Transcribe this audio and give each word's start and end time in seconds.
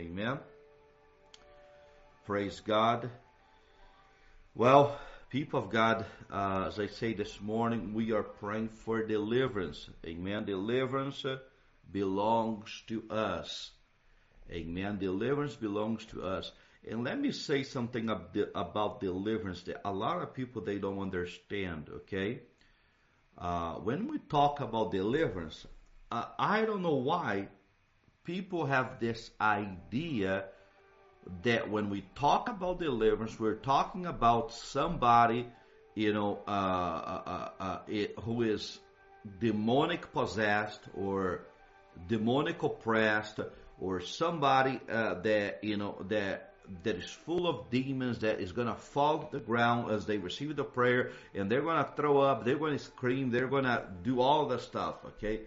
Amen. 0.00 0.38
Praise 2.24 2.60
God. 2.60 3.10
Well, 4.54 4.98
people 5.28 5.60
of 5.60 5.68
God, 5.68 6.06
uh, 6.32 6.64
as 6.68 6.80
I 6.80 6.86
say 6.86 7.12
this 7.12 7.38
morning, 7.38 7.92
we 7.92 8.12
are 8.12 8.22
praying 8.22 8.70
for 8.70 9.02
deliverance. 9.02 9.90
Amen. 10.06 10.46
Deliverance 10.46 11.26
belongs 11.92 12.82
to 12.86 13.10
us. 13.10 13.72
Amen. 14.50 14.98
Deliverance 14.98 15.56
belongs 15.56 16.06
to 16.06 16.22
us. 16.22 16.50
And 16.88 17.04
let 17.04 17.20
me 17.20 17.30
say 17.30 17.62
something 17.62 18.08
about 18.08 19.00
deliverance 19.02 19.64
that 19.64 19.86
a 19.86 19.92
lot 19.92 20.22
of 20.22 20.32
people 20.32 20.62
they 20.62 20.78
don't 20.78 20.98
understand. 20.98 21.90
Okay, 21.94 22.40
uh, 23.36 23.74
when 23.74 24.08
we 24.08 24.16
talk 24.16 24.60
about 24.60 24.92
deliverance, 24.92 25.66
uh, 26.10 26.24
I 26.38 26.64
don't 26.64 26.80
know 26.80 26.94
why 26.94 27.48
people 28.30 28.66
have 28.66 29.00
this 29.00 29.28
idea 29.40 30.44
that 31.42 31.68
when 31.68 31.90
we 31.90 32.04
talk 32.14 32.48
about 32.48 32.78
deliverance, 32.78 33.38
we're 33.40 33.54
talking 33.54 34.06
about 34.06 34.52
somebody, 34.52 35.46
you 35.96 36.12
know, 36.12 36.38
uh, 36.46 36.50
uh, 36.50 37.22
uh, 37.26 37.48
uh 37.60 37.78
it, 37.88 38.14
who 38.20 38.42
is 38.42 38.78
demonic 39.40 40.12
possessed 40.12 40.80
or 40.96 41.40
demonic 42.08 42.62
oppressed 42.62 43.40
or 43.80 44.00
somebody 44.00 44.78
uh, 44.88 45.14
that 45.14 45.58
you 45.62 45.76
know 45.76 45.96
that 46.08 46.54
that 46.84 46.96
is 46.96 47.10
full 47.26 47.48
of 47.48 47.68
demons 47.68 48.20
that 48.20 48.38
is 48.40 48.52
going 48.52 48.68
to 48.68 48.80
fall 48.94 49.24
to 49.24 49.38
the 49.38 49.44
ground 49.44 49.90
as 49.90 50.06
they 50.06 50.18
receive 50.18 50.54
the 50.54 50.64
prayer 50.64 51.10
and 51.34 51.50
they're 51.50 51.62
going 51.62 51.84
to 51.84 51.90
throw 51.96 52.20
up 52.20 52.44
they're 52.44 52.62
going 52.64 52.78
to 52.78 52.84
scream 52.84 53.30
they're 53.30 53.48
going 53.48 53.64
to 53.64 53.84
do 54.04 54.20
all 54.20 54.46
the 54.46 54.58
stuff 54.58 54.94
okay 55.04 55.40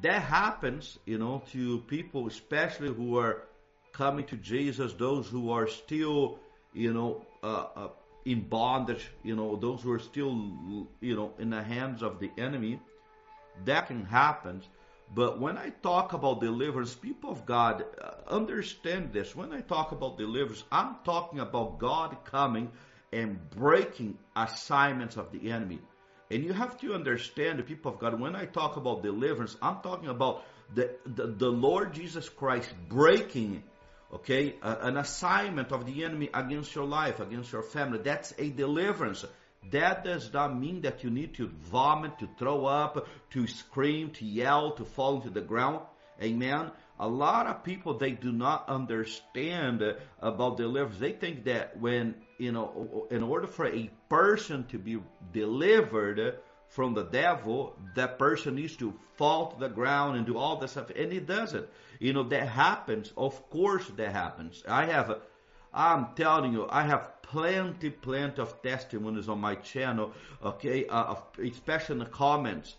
that 0.00 0.22
happens 0.22 0.98
you 1.04 1.18
know 1.18 1.42
to 1.52 1.78
people 1.80 2.26
especially 2.26 2.88
who 2.88 3.18
are 3.18 3.44
coming 3.92 4.24
to 4.26 4.36
Jesus, 4.36 4.92
those 4.94 5.28
who 5.28 5.50
are 5.50 5.68
still, 5.68 6.38
you 6.72 6.92
know, 6.92 7.24
uh, 7.42 7.66
uh, 7.76 7.88
in 8.24 8.40
bondage, 8.40 9.10
you 9.22 9.36
know, 9.36 9.56
those 9.56 9.82
who 9.82 9.92
are 9.92 9.98
still, 9.98 10.32
you 11.00 11.14
know, 11.14 11.32
in 11.38 11.50
the 11.50 11.62
hands 11.62 12.02
of 12.02 12.18
the 12.18 12.30
enemy, 12.38 12.80
that 13.64 13.88
can 13.88 14.04
happen. 14.04 14.62
But 15.14 15.38
when 15.40 15.58
I 15.58 15.70
talk 15.82 16.14
about 16.14 16.40
deliverance, 16.40 16.94
people 16.94 17.30
of 17.30 17.44
God 17.44 17.84
uh, 18.00 18.12
understand 18.28 19.12
this. 19.12 19.36
When 19.36 19.52
I 19.52 19.60
talk 19.60 19.92
about 19.92 20.16
deliverance, 20.16 20.64
I'm 20.72 20.96
talking 21.04 21.40
about 21.40 21.78
God 21.78 22.16
coming 22.24 22.70
and 23.12 23.38
breaking 23.50 24.16
assignments 24.34 25.16
of 25.16 25.32
the 25.32 25.50
enemy. 25.50 25.80
And 26.32 26.42
you 26.42 26.52
have 26.52 26.80
to 26.80 26.94
understand, 26.94 27.58
the 27.58 27.62
people 27.62 27.92
of 27.92 27.98
God, 27.98 28.18
when 28.18 28.34
I 28.34 28.46
talk 28.46 28.76
about 28.76 29.02
deliverance, 29.02 29.56
I'm 29.60 29.80
talking 29.82 30.08
about 30.08 30.44
the, 30.74 30.90
the, 31.04 31.26
the 31.26 31.50
Lord 31.50 31.92
Jesus 31.92 32.28
Christ 32.28 32.72
breaking 32.88 33.62
okay, 34.12 34.54
an 34.62 34.96
assignment 34.96 35.72
of 35.72 35.86
the 35.86 36.04
enemy 36.04 36.28
against 36.34 36.74
your 36.74 36.84
life, 36.84 37.20
against 37.20 37.52
your 37.52 37.62
family. 37.62 37.98
That's 37.98 38.34
a 38.38 38.50
deliverance. 38.50 39.24
That 39.70 40.04
does 40.04 40.32
not 40.32 40.58
mean 40.58 40.82
that 40.82 41.02
you 41.02 41.10
need 41.10 41.34
to 41.34 41.48
vomit, 41.70 42.18
to 42.18 42.28
throw 42.38 42.66
up, 42.66 43.06
to 43.30 43.46
scream, 43.46 44.10
to 44.10 44.24
yell, 44.24 44.72
to 44.72 44.84
fall 44.84 45.16
into 45.16 45.30
the 45.30 45.40
ground. 45.40 45.80
Amen. 46.20 46.70
A 46.98 47.08
lot 47.08 47.46
of 47.46 47.64
people 47.64 47.96
they 47.96 48.10
do 48.10 48.32
not 48.32 48.68
understand 48.68 49.82
about 50.20 50.56
deliverance. 50.56 50.98
They 50.98 51.12
think 51.12 51.44
that 51.44 51.80
when 51.80 52.16
you 52.42 52.50
know, 52.50 53.06
in 53.10 53.22
order 53.22 53.46
for 53.46 53.66
a 53.66 53.88
person 54.08 54.66
to 54.66 54.76
be 54.76 54.98
delivered 55.32 56.38
from 56.66 56.92
the 56.92 57.04
devil, 57.04 57.76
that 57.94 58.18
person 58.18 58.56
needs 58.56 58.74
to 58.76 58.92
fall 59.14 59.52
to 59.52 59.60
the 59.60 59.68
ground 59.68 60.16
and 60.16 60.26
do 60.26 60.36
all 60.36 60.56
this 60.56 60.72
stuff, 60.72 60.90
and 60.96 61.12
he 61.12 61.20
doesn't. 61.20 61.66
You 62.00 62.12
know, 62.14 62.24
that 62.24 62.48
happens. 62.48 63.12
Of 63.16 63.48
course 63.48 63.86
that 63.96 64.10
happens. 64.10 64.64
I 64.66 64.86
have, 64.86 65.20
I'm 65.72 66.08
telling 66.16 66.52
you, 66.52 66.66
I 66.68 66.82
have 66.82 67.22
plenty, 67.22 67.90
plenty 67.90 68.42
of 68.42 68.60
testimonies 68.60 69.28
on 69.28 69.38
my 69.38 69.54
channel, 69.54 70.12
okay, 70.42 70.86
uh, 70.86 71.14
especially 71.38 71.92
in 71.94 71.98
the 72.00 72.06
comments 72.06 72.74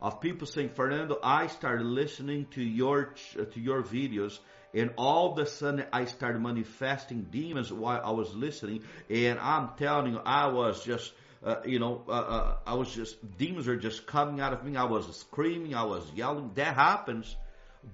of 0.00 0.20
people 0.20 0.46
saying, 0.46 0.70
Fernando, 0.70 1.18
I 1.22 1.48
started 1.48 1.84
listening 1.84 2.46
to 2.52 2.62
your, 2.62 3.14
to 3.34 3.60
your 3.60 3.82
videos 3.82 4.38
and 4.74 4.92
all 4.96 5.32
of 5.32 5.38
a 5.38 5.46
sudden 5.46 5.84
I 5.92 6.04
started 6.04 6.40
manifesting 6.40 7.22
demons 7.30 7.72
while 7.72 8.00
I 8.04 8.10
was 8.10 8.34
listening 8.34 8.82
and 9.10 9.38
I'm 9.38 9.70
telling 9.76 10.12
you, 10.12 10.20
I 10.24 10.48
was 10.48 10.84
just, 10.84 11.12
uh, 11.44 11.56
you 11.64 11.78
know, 11.78 12.02
uh, 12.08 12.12
uh, 12.12 12.56
I 12.66 12.74
was 12.74 12.94
just, 12.94 13.16
demons 13.38 13.66
are 13.68 13.76
just 13.76 14.06
coming 14.06 14.40
out 14.40 14.52
of 14.52 14.64
me. 14.64 14.76
I 14.76 14.84
was 14.84 15.16
screaming, 15.16 15.74
I 15.74 15.84
was 15.84 16.04
yelling. 16.14 16.52
That 16.54 16.74
happens. 16.74 17.34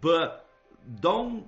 But 0.01 0.47
don't 1.01 1.47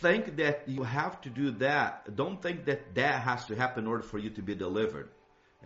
think 0.00 0.36
that 0.36 0.68
you 0.68 0.82
have 0.82 1.20
to 1.22 1.30
do 1.30 1.52
that. 1.52 2.14
Don't 2.14 2.40
think 2.40 2.66
that 2.66 2.94
that 2.94 3.22
has 3.22 3.46
to 3.46 3.56
happen 3.56 3.84
in 3.84 3.88
order 3.88 4.02
for 4.02 4.18
you 4.18 4.30
to 4.30 4.42
be 4.42 4.54
delivered. 4.54 5.08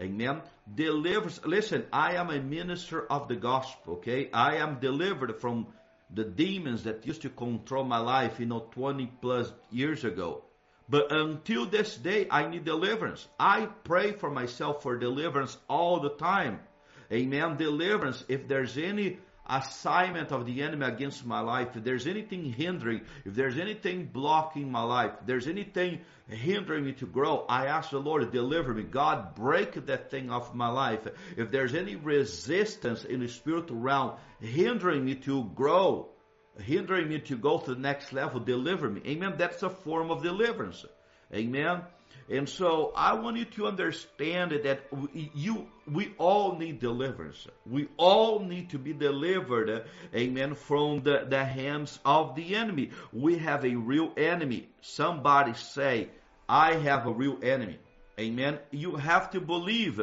Amen. 0.00 0.40
Delivers. 0.74 1.44
Listen, 1.44 1.84
I 1.92 2.14
am 2.14 2.30
a 2.30 2.40
minister 2.40 3.06
of 3.06 3.28
the 3.28 3.36
gospel. 3.36 3.94
Okay, 3.94 4.30
I 4.32 4.56
am 4.56 4.80
delivered 4.80 5.40
from 5.40 5.66
the 6.10 6.24
demons 6.24 6.84
that 6.84 7.06
used 7.06 7.22
to 7.22 7.30
control 7.30 7.84
my 7.84 7.98
life. 7.98 8.40
You 8.40 8.46
know, 8.46 8.60
20 8.72 9.06
plus 9.20 9.52
years 9.70 10.04
ago. 10.04 10.44
But 10.88 11.12
until 11.12 11.66
this 11.66 11.96
day, 11.96 12.26
I 12.30 12.48
need 12.48 12.64
deliverance. 12.64 13.26
I 13.38 13.66
pray 13.84 14.12
for 14.12 14.30
myself 14.30 14.82
for 14.82 14.96
deliverance 14.96 15.56
all 15.68 16.00
the 16.00 16.10
time. 16.10 16.60
Amen. 17.12 17.56
Deliverance. 17.56 18.24
If 18.28 18.48
there's 18.48 18.76
any 18.78 19.18
assignment 19.48 20.32
of 20.32 20.46
the 20.46 20.62
enemy 20.62 20.86
against 20.86 21.26
my 21.26 21.40
life, 21.40 21.76
if 21.76 21.84
there's 21.84 22.06
anything 22.06 22.44
hindering, 22.44 23.02
if 23.24 23.34
there's 23.34 23.58
anything 23.58 24.06
blocking 24.06 24.70
my 24.70 24.82
life, 24.82 25.12
if 25.20 25.26
there's 25.26 25.48
anything 25.48 26.00
hindering 26.28 26.84
me 26.84 26.92
to 26.92 27.06
grow, 27.06 27.44
I 27.48 27.66
ask 27.66 27.90
the 27.90 27.98
Lord 27.98 28.22
to 28.22 28.30
deliver 28.30 28.72
me. 28.72 28.84
God, 28.84 29.34
break 29.34 29.86
that 29.86 30.10
thing 30.10 30.30
off 30.30 30.54
my 30.54 30.68
life. 30.68 31.06
If 31.36 31.50
there's 31.50 31.74
any 31.74 31.96
resistance 31.96 33.04
in 33.04 33.20
the 33.20 33.28
spiritual 33.28 33.78
realm 33.78 34.12
hindering 34.40 35.04
me 35.04 35.16
to 35.16 35.44
grow, 35.54 36.08
hindering 36.60 37.08
me 37.08 37.20
to 37.20 37.36
go 37.36 37.58
to 37.58 37.74
the 37.74 37.80
next 37.80 38.12
level, 38.12 38.40
deliver 38.40 38.88
me. 38.88 39.02
Amen. 39.06 39.34
That's 39.38 39.62
a 39.62 39.70
form 39.70 40.10
of 40.10 40.22
deliverance. 40.22 40.84
Amen. 41.34 41.82
And 42.30 42.48
so 42.48 42.92
I 42.96 43.14
want 43.14 43.36
you 43.36 43.44
to 43.44 43.66
understand 43.66 44.52
that 44.64 44.80
you, 45.34 45.66
we 45.90 46.14
all 46.18 46.56
need 46.56 46.80
deliverance. 46.80 47.46
We 47.66 47.88
all 47.96 48.40
need 48.40 48.70
to 48.70 48.78
be 48.78 48.92
delivered, 48.92 49.84
amen, 50.14 50.54
from 50.54 51.02
the, 51.02 51.26
the 51.28 51.44
hands 51.44 51.98
of 52.04 52.34
the 52.34 52.54
enemy. 52.54 52.90
We 53.12 53.38
have 53.38 53.64
a 53.64 53.74
real 53.74 54.12
enemy. 54.16 54.68
Somebody 54.80 55.54
say, 55.54 56.08
I 56.48 56.74
have 56.74 57.06
a 57.06 57.12
real 57.12 57.38
enemy. 57.42 57.78
Amen. 58.18 58.58
You 58.70 58.96
have 58.96 59.30
to 59.32 59.40
believe 59.40 60.00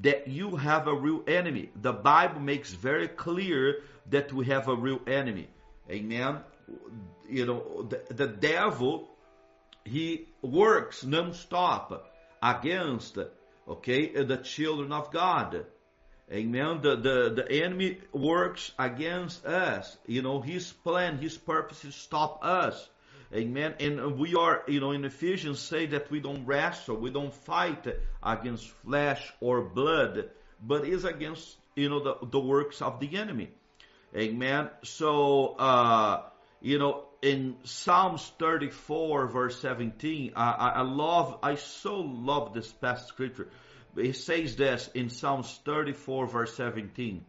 that 0.00 0.28
you 0.28 0.56
have 0.56 0.86
a 0.86 0.94
real 0.94 1.22
enemy. 1.26 1.70
The 1.80 1.92
Bible 1.92 2.40
makes 2.40 2.72
very 2.72 3.08
clear 3.08 3.82
that 4.10 4.32
we 4.32 4.46
have 4.46 4.68
a 4.68 4.74
real 4.74 5.00
enemy. 5.06 5.48
Amen. 5.90 6.38
You 7.28 7.46
know, 7.46 7.82
the, 7.88 8.14
the 8.14 8.26
devil 8.26 9.08
he 9.84 10.28
works 10.42 11.04
non-stop 11.04 12.10
against, 12.42 13.18
okay, 13.68 14.22
the 14.22 14.36
children 14.38 14.92
of 14.92 15.10
God. 15.10 15.66
Amen. 16.32 16.80
The, 16.80 16.96
the, 16.96 17.32
the 17.34 17.52
enemy 17.64 17.98
works 18.12 18.72
against 18.78 19.44
us. 19.44 19.96
You 20.06 20.22
know, 20.22 20.40
his 20.40 20.72
plan, 20.72 21.18
his 21.18 21.36
purpose 21.36 21.84
is 21.84 21.94
stop 21.94 22.44
us. 22.44 22.88
Amen. 23.34 23.74
And 23.80 24.18
we 24.18 24.34
are, 24.34 24.62
you 24.66 24.80
know, 24.80 24.92
in 24.92 25.04
Ephesians 25.04 25.58
say 25.58 25.86
that 25.86 26.10
we 26.10 26.20
don't 26.20 26.46
wrestle, 26.46 26.96
we 26.96 27.10
don't 27.10 27.32
fight 27.32 27.86
against 28.22 28.68
flesh 28.84 29.32
or 29.40 29.62
blood, 29.62 30.30
but 30.62 30.86
is 30.86 31.04
against, 31.04 31.56
you 31.74 31.88
know, 31.88 32.00
the, 32.00 32.26
the 32.26 32.40
works 32.40 32.82
of 32.82 33.00
the 33.00 33.16
enemy. 33.16 33.50
Amen. 34.14 34.68
So, 34.84 35.56
uh, 35.58 36.22
you 36.62 36.78
know, 36.78 37.04
in 37.22 37.56
Psalms 37.64 38.32
34 38.38 39.26
verse 39.26 39.60
17, 39.60 40.32
I, 40.36 40.50
I 40.52 40.82
love, 40.82 41.40
I 41.42 41.56
so 41.56 41.96
love 42.00 42.54
this 42.54 42.70
past 42.70 43.08
scripture. 43.08 43.48
It 43.96 44.16
says 44.16 44.54
this 44.54 44.88
in 44.94 45.10
Psalms 45.10 45.60
34 45.64 46.26
verse 46.28 46.54
17. 46.54 47.24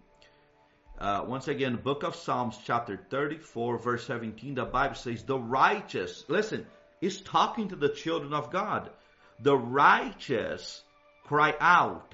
Uh, 0.99 1.25
once 1.27 1.47
again, 1.47 1.75
book 1.77 2.03
of 2.03 2.15
Psalms 2.15 2.57
chapter 2.63 2.99
34 3.09 3.79
verse 3.79 4.05
17, 4.05 4.55
the 4.55 4.65
Bible 4.65 4.95
says, 4.95 5.23
the 5.23 5.37
righteous, 5.37 6.23
listen, 6.27 6.67
is 7.01 7.19
talking 7.21 7.69
to 7.69 7.75
the 7.75 7.89
children 7.89 8.33
of 8.33 8.51
God. 8.51 8.91
The 9.39 9.57
righteous 9.57 10.83
cry 11.23 11.55
out 11.59 12.13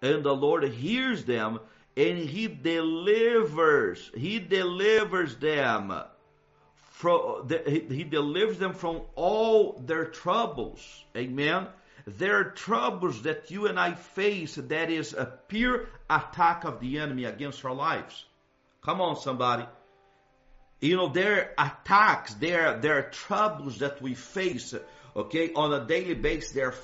and 0.00 0.24
the 0.24 0.34
Lord 0.34 0.62
hears 0.68 1.24
them 1.24 1.58
and 1.96 2.16
he 2.16 2.46
delivers, 2.46 4.08
he 4.14 4.38
delivers 4.38 5.36
them 5.36 5.92
from 6.98 7.46
the, 7.46 7.84
he, 7.90 8.02
delivers 8.02 8.58
them 8.58 8.72
from 8.72 9.02
all 9.14 9.80
their 9.86 10.06
troubles. 10.06 10.80
Amen. 11.16 11.68
There 12.08 12.40
are 12.40 12.50
troubles 12.50 13.22
that 13.22 13.52
you 13.52 13.68
and 13.68 13.78
I 13.78 13.92
face 13.92 14.56
that 14.56 14.90
is 14.90 15.12
a 15.12 15.32
pure 15.46 15.86
attack 16.10 16.64
of 16.64 16.80
the 16.80 16.98
enemy 16.98 17.24
against 17.24 17.64
our 17.64 17.72
lives. 17.72 18.24
Come 18.82 19.00
on, 19.00 19.14
somebody. 19.14 19.64
You 20.80 20.96
know, 20.96 21.08
there 21.08 21.54
are 21.56 21.66
attacks, 21.66 22.34
there, 22.34 22.78
there 22.78 22.98
are 22.98 23.10
troubles 23.10 23.78
that 23.78 24.02
we 24.02 24.14
face, 24.14 24.74
okay, 25.14 25.52
on 25.52 25.72
a 25.72 25.86
daily 25.86 26.14
basis. 26.14 26.50
There 26.50 26.68
are 26.70 26.74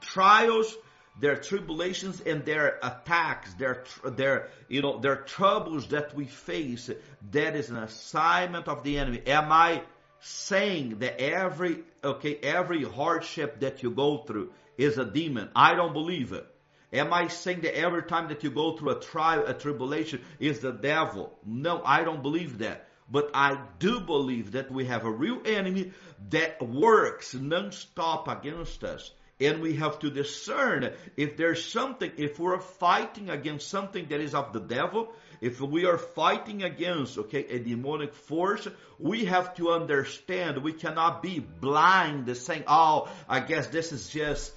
trials, 0.00 0.74
there 1.20 1.32
are 1.32 1.36
tribulations, 1.36 2.20
and 2.20 2.44
their 2.44 2.78
attacks, 2.82 3.52
their, 3.54 3.84
there, 4.04 4.48
you 4.68 4.82
know, 4.82 4.98
there 5.00 5.12
are 5.12 5.22
troubles 5.22 5.88
that 5.88 6.14
we 6.14 6.26
face. 6.26 6.90
That 7.32 7.56
is 7.56 7.70
an 7.70 7.76
assignment 7.76 8.68
of 8.68 8.84
the 8.84 8.98
enemy. 8.98 9.22
Am 9.26 9.50
I 9.50 9.82
saying 10.20 10.98
that 11.00 11.20
every, 11.20 11.80
okay, 12.04 12.36
every 12.36 12.84
hardship 12.84 13.60
that 13.60 13.82
you 13.82 13.90
go 13.90 14.18
through 14.18 14.52
is 14.76 14.98
a 14.98 15.04
demon? 15.04 15.50
I 15.56 15.74
don't 15.74 15.92
believe 15.92 16.32
it. 16.32 16.46
Am 16.92 17.12
I 17.12 17.28
saying 17.28 17.62
that 17.62 17.76
every 17.76 18.04
time 18.04 18.28
that 18.28 18.44
you 18.44 18.50
go 18.50 18.76
through 18.76 18.92
a 18.92 19.00
trial, 19.00 19.44
a 19.46 19.54
tribulation 19.54 20.22
is 20.38 20.60
the 20.60 20.72
devil? 20.72 21.36
No, 21.44 21.82
I 21.84 22.02
don't 22.04 22.22
believe 22.22 22.58
that. 22.58 22.86
But 23.10 23.30
I 23.34 23.58
do 23.78 24.00
believe 24.00 24.52
that 24.52 24.70
we 24.70 24.84
have 24.86 25.04
a 25.04 25.10
real 25.10 25.40
enemy 25.44 25.92
that 26.30 26.62
works 26.62 27.34
non-stop 27.34 28.28
against 28.28 28.84
us. 28.84 29.10
And 29.40 29.62
we 29.62 29.74
have 29.76 30.00
to 30.00 30.10
discern 30.10 30.92
if 31.16 31.36
there's 31.36 31.64
something, 31.64 32.10
if 32.16 32.40
we're 32.40 32.58
fighting 32.58 33.30
against 33.30 33.68
something 33.68 34.06
that 34.08 34.20
is 34.20 34.34
of 34.34 34.52
the 34.52 34.60
devil, 34.60 35.12
if 35.40 35.60
we 35.60 35.86
are 35.86 35.98
fighting 35.98 36.64
against, 36.64 37.16
okay, 37.18 37.44
a 37.44 37.58
demonic 37.60 38.14
force, 38.14 38.66
we 38.98 39.26
have 39.26 39.54
to 39.56 39.70
understand 39.70 40.58
we 40.64 40.72
cannot 40.72 41.22
be 41.22 41.38
blind 41.38 42.36
saying, 42.36 42.64
oh, 42.66 43.08
I 43.28 43.38
guess 43.40 43.68
this 43.68 43.92
is 43.92 44.08
just 44.10 44.52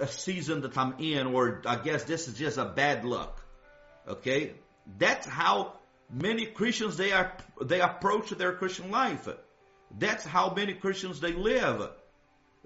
a 0.00 0.08
season 0.08 0.62
that 0.62 0.76
I'm 0.76 0.94
in, 0.98 1.28
or 1.28 1.62
I 1.66 1.76
guess 1.76 2.04
this 2.04 2.26
is 2.26 2.34
just 2.34 2.58
a 2.58 2.64
bad 2.64 3.04
luck. 3.04 3.40
Okay? 4.08 4.54
That's 4.98 5.26
how 5.26 5.74
many 6.10 6.46
Christians 6.46 6.96
they 6.96 7.12
are 7.12 7.32
they 7.60 7.80
approach 7.80 8.30
their 8.30 8.52
Christian 8.54 8.90
life. 8.90 9.28
That's 9.96 10.24
how 10.24 10.52
many 10.52 10.74
Christians 10.74 11.20
they 11.20 11.32
live. 11.32 11.88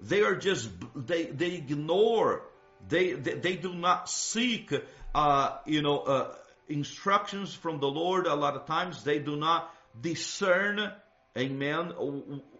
They 0.01 0.21
are 0.21 0.35
just 0.35 0.69
they 0.95 1.25
they 1.25 1.55
ignore 1.55 2.43
they 2.87 3.13
they, 3.13 3.33
they 3.33 3.55
do 3.55 3.73
not 3.73 4.09
seek 4.09 4.73
uh, 5.13 5.57
you 5.65 5.81
know 5.81 5.99
uh, 5.99 6.35
instructions 6.67 7.53
from 7.53 7.79
the 7.79 7.87
Lord. 7.87 8.27
A 8.27 8.35
lot 8.35 8.55
of 8.55 8.65
times 8.65 9.03
they 9.03 9.19
do 9.19 9.35
not 9.35 9.73
discern, 9.99 10.91
Amen, 11.37 11.87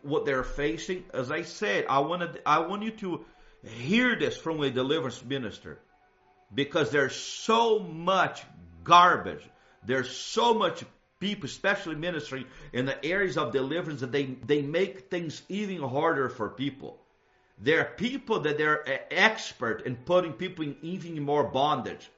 what 0.02 0.26
they're 0.26 0.44
facing. 0.44 1.06
As 1.14 1.32
I 1.32 1.44
said, 1.44 1.86
I 1.90 2.00
wanted 2.00 2.42
I 2.46 2.60
want 2.60 2.84
you 2.84 2.92
to 2.92 3.26
hear 3.64 4.18
this 4.18 4.38
from 4.38 4.62
a 4.62 4.70
deliverance 4.70 5.24
minister 5.24 5.80
because 6.54 6.92
there's 6.92 7.16
so 7.16 7.80
much 7.80 8.44
garbage. 8.84 9.44
There's 9.86 10.10
so 10.10 10.54
much 10.54 10.84
people, 11.20 11.46
especially 11.46 11.96
ministering 11.96 12.46
in 12.74 12.86
the 12.86 13.06
areas 13.06 13.38
of 13.38 13.52
deliverance, 13.52 14.02
that 14.02 14.12
they, 14.12 14.26
they 14.26 14.62
make 14.62 15.10
things 15.10 15.42
even 15.50 15.82
harder 15.82 16.30
for 16.30 16.50
people. 16.50 17.00
There 17.60 17.82
are 17.82 17.86
people 17.96 18.42
that 18.42 18.58
they're 18.58 18.84
expert 19.12 19.86
in 19.86 19.98
putting 19.98 20.34
people 20.34 20.66
in 20.66 20.78
even 20.82 21.22
more 21.22 21.44
bondage. 21.44 22.10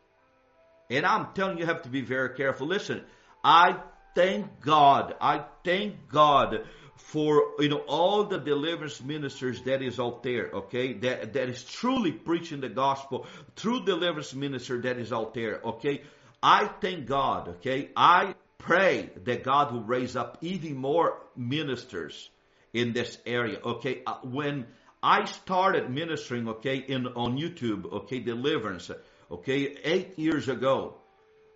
And 0.90 1.06
I'm 1.06 1.28
telling 1.34 1.58
you, 1.58 1.62
you 1.62 1.68
have 1.68 1.84
to 1.84 1.90
be 1.90 2.02
very 2.02 2.36
careful. 2.36 2.68
Listen, 2.68 3.02
I 3.44 3.78
thank 4.14 4.60
God. 4.62 5.16
I 5.20 5.44
thank 5.64 6.10
God 6.10 6.66
for 6.96 7.54
you 7.60 7.68
know 7.68 7.84
all 7.88 8.24
the 8.26 8.38
deliverance 8.38 9.02
ministers 9.02 9.62
that 9.64 9.82
is 9.82 10.00
out 10.00 10.22
there 10.24 10.50
okay 10.54 10.94
that 10.94 11.34
that 11.34 11.50
is 11.50 11.64
truly 11.64 12.12
preaching 12.12 12.62
the 12.62 12.70
gospel 12.70 13.26
true 13.56 13.84
deliverance 13.84 14.34
minister 14.34 14.80
that 14.80 14.98
is 14.98 15.12
out 15.12 15.34
there 15.34 15.60
okay 15.66 16.02
i 16.44 16.68
thank 16.80 17.08
god 17.08 17.50
okay 17.50 17.90
i 17.98 18.34
pray 18.60 19.10
that 19.26 19.44
god 19.44 19.74
will 19.74 19.82
raise 19.82 20.16
up 20.16 20.38
even 20.42 20.76
more 20.76 21.18
ministers 21.36 22.30
in 22.72 22.94
this 22.94 23.18
area 23.26 23.60
okay 23.66 24.04
uh, 24.06 24.16
when 24.24 24.66
i 25.04 25.26
started 25.26 25.90
ministering 25.90 26.48
okay 26.48 26.78
in 26.78 27.08
on 27.08 27.38
youtube 27.38 27.92
okay 27.92 28.20
deliverance 28.20 28.92
okay 29.30 29.78
8 29.84 30.20
years 30.20 30.48
ago 30.48 31.02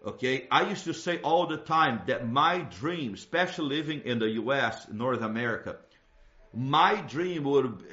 Okay, 0.06 0.48
I 0.52 0.70
used 0.70 0.84
to 0.84 0.94
say 0.94 1.20
all 1.22 1.48
the 1.48 1.58
time 1.58 2.02
that 2.06 2.30
my 2.30 2.60
dream, 2.60 3.16
especially 3.16 3.78
living 3.78 4.02
in 4.06 4.20
the 4.20 4.30
U.S., 4.42 4.88
North 4.92 5.22
America, 5.22 5.78
my 6.54 7.02
dream 7.02 7.44
would, 7.46 7.84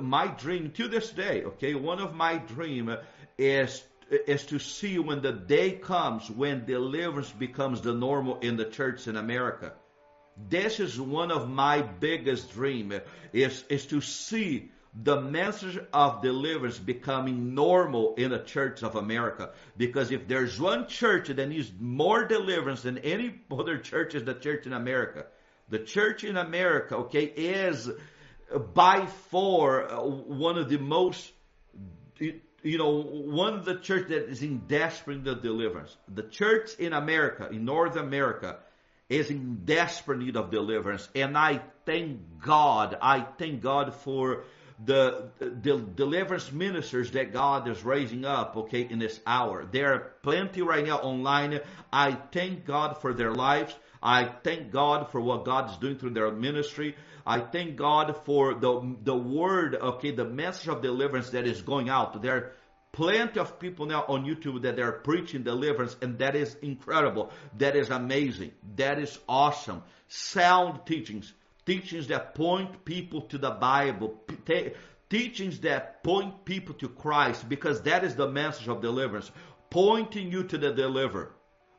my 0.00 0.28
dream 0.28 0.70
to 0.76 0.86
this 0.86 1.10
day, 1.10 1.42
okay, 1.44 1.74
one 1.74 1.98
of 1.98 2.14
my 2.14 2.38
dream 2.38 2.96
is 3.36 3.82
is 4.10 4.46
to 4.46 4.58
see 4.58 4.98
when 4.98 5.20
the 5.20 5.32
day 5.32 5.72
comes 5.72 6.30
when 6.30 6.64
deliverance 6.64 7.30
becomes 7.30 7.82
the 7.82 7.92
normal 7.92 8.38
in 8.38 8.56
the 8.56 8.64
church 8.64 9.06
in 9.06 9.16
America. 9.16 9.72
This 10.48 10.80
is 10.80 10.98
one 10.98 11.30
of 11.30 11.50
my 11.50 11.82
biggest 11.82 12.52
dream 12.52 12.94
is 13.32 13.64
is 13.68 13.84
to 13.86 14.00
see 14.00 14.70
the 14.94 15.20
message 15.20 15.78
of 15.92 16.22
deliverance 16.22 16.78
becoming 16.78 17.54
normal 17.54 18.14
in 18.14 18.30
the 18.30 18.38
church 18.38 18.82
of 18.82 18.96
America. 18.96 19.50
Because 19.76 20.10
if 20.10 20.26
there's 20.26 20.58
one 20.58 20.88
church 20.88 21.28
that 21.28 21.48
needs 21.48 21.70
more 21.78 22.24
deliverance 22.24 22.82
than 22.82 22.98
any 22.98 23.40
other 23.50 23.78
church 23.78 24.14
is 24.14 24.24
the 24.24 24.34
church 24.34 24.66
in 24.66 24.72
America. 24.72 25.26
The 25.68 25.80
church 25.80 26.24
in 26.24 26.36
America, 26.36 26.96
okay, 26.96 27.24
is 27.24 27.90
by 28.74 29.06
far 29.30 29.90
uh, 29.90 30.02
one 30.02 30.56
of 30.56 30.70
the 30.70 30.78
most, 30.78 31.30
you 32.18 32.78
know, 32.78 33.02
one 33.02 33.54
of 33.54 33.66
the 33.66 33.76
church 33.76 34.08
that 34.08 34.30
is 34.30 34.42
in 34.42 34.62
desperate 34.66 35.18
need 35.18 35.28
of 35.28 35.42
deliverance. 35.42 35.94
The 36.08 36.22
church 36.22 36.70
in 36.78 36.94
America, 36.94 37.48
in 37.50 37.66
North 37.66 37.96
America, 37.96 38.58
is 39.08 39.30
in 39.30 39.64
desperate 39.64 40.18
need 40.18 40.36
of 40.36 40.50
deliverance. 40.50 41.06
And 41.14 41.36
I 41.36 41.60
thank 41.84 42.20
God, 42.40 42.96
I 43.00 43.26
thank 43.38 43.62
God 43.62 43.94
for 43.94 44.44
the, 44.84 45.30
the 45.38 45.78
deliverance 45.78 46.52
ministers 46.52 47.10
that 47.12 47.32
God 47.32 47.68
is 47.68 47.82
raising 47.82 48.24
up, 48.24 48.56
okay, 48.56 48.82
in 48.82 48.98
this 48.98 49.18
hour. 49.26 49.66
There 49.70 49.92
are 49.92 50.12
plenty 50.22 50.62
right 50.62 50.86
now 50.86 50.98
online. 50.98 51.60
I 51.92 52.12
thank 52.32 52.64
God 52.64 53.00
for 53.00 53.12
their 53.12 53.32
lives. 53.32 53.74
I 54.02 54.24
thank 54.24 54.70
God 54.70 55.10
for 55.10 55.20
what 55.20 55.44
God 55.44 55.70
is 55.70 55.76
doing 55.78 55.98
through 55.98 56.10
their 56.10 56.30
ministry. 56.30 56.94
I 57.26 57.40
thank 57.40 57.76
God 57.76 58.16
for 58.24 58.54
the, 58.54 58.96
the 59.02 59.16
word, 59.16 59.74
okay, 59.74 60.12
the 60.12 60.24
message 60.24 60.68
of 60.68 60.80
deliverance 60.80 61.30
that 61.30 61.46
is 61.46 61.60
going 61.60 61.88
out. 61.88 62.22
There 62.22 62.36
are 62.36 62.52
plenty 62.92 63.40
of 63.40 63.58
people 63.58 63.86
now 63.86 64.04
on 64.08 64.24
YouTube 64.24 64.62
that 64.62 64.76
they're 64.76 64.92
preaching 64.92 65.42
deliverance, 65.42 65.96
and 66.00 66.18
that 66.18 66.36
is 66.36 66.54
incredible. 66.62 67.30
That 67.58 67.76
is 67.76 67.90
amazing. 67.90 68.52
That 68.76 68.98
is 69.00 69.18
awesome. 69.28 69.82
Sound 70.06 70.86
teachings 70.86 71.32
teachings 71.68 72.06
that 72.08 72.34
point 72.34 72.86
people 72.86 73.20
to 73.20 73.36
the 73.36 73.50
Bible, 73.50 74.14
teachings 75.10 75.60
that 75.60 76.02
point 76.02 76.46
people 76.46 76.74
to 76.76 76.88
Christ, 76.88 77.46
because 77.46 77.82
that 77.82 78.04
is 78.04 78.14
the 78.16 78.26
message 78.26 78.68
of 78.68 78.80
deliverance, 78.80 79.30
pointing 79.68 80.32
you 80.32 80.44
to 80.44 80.56
the 80.56 80.72
deliverer, 80.72 81.30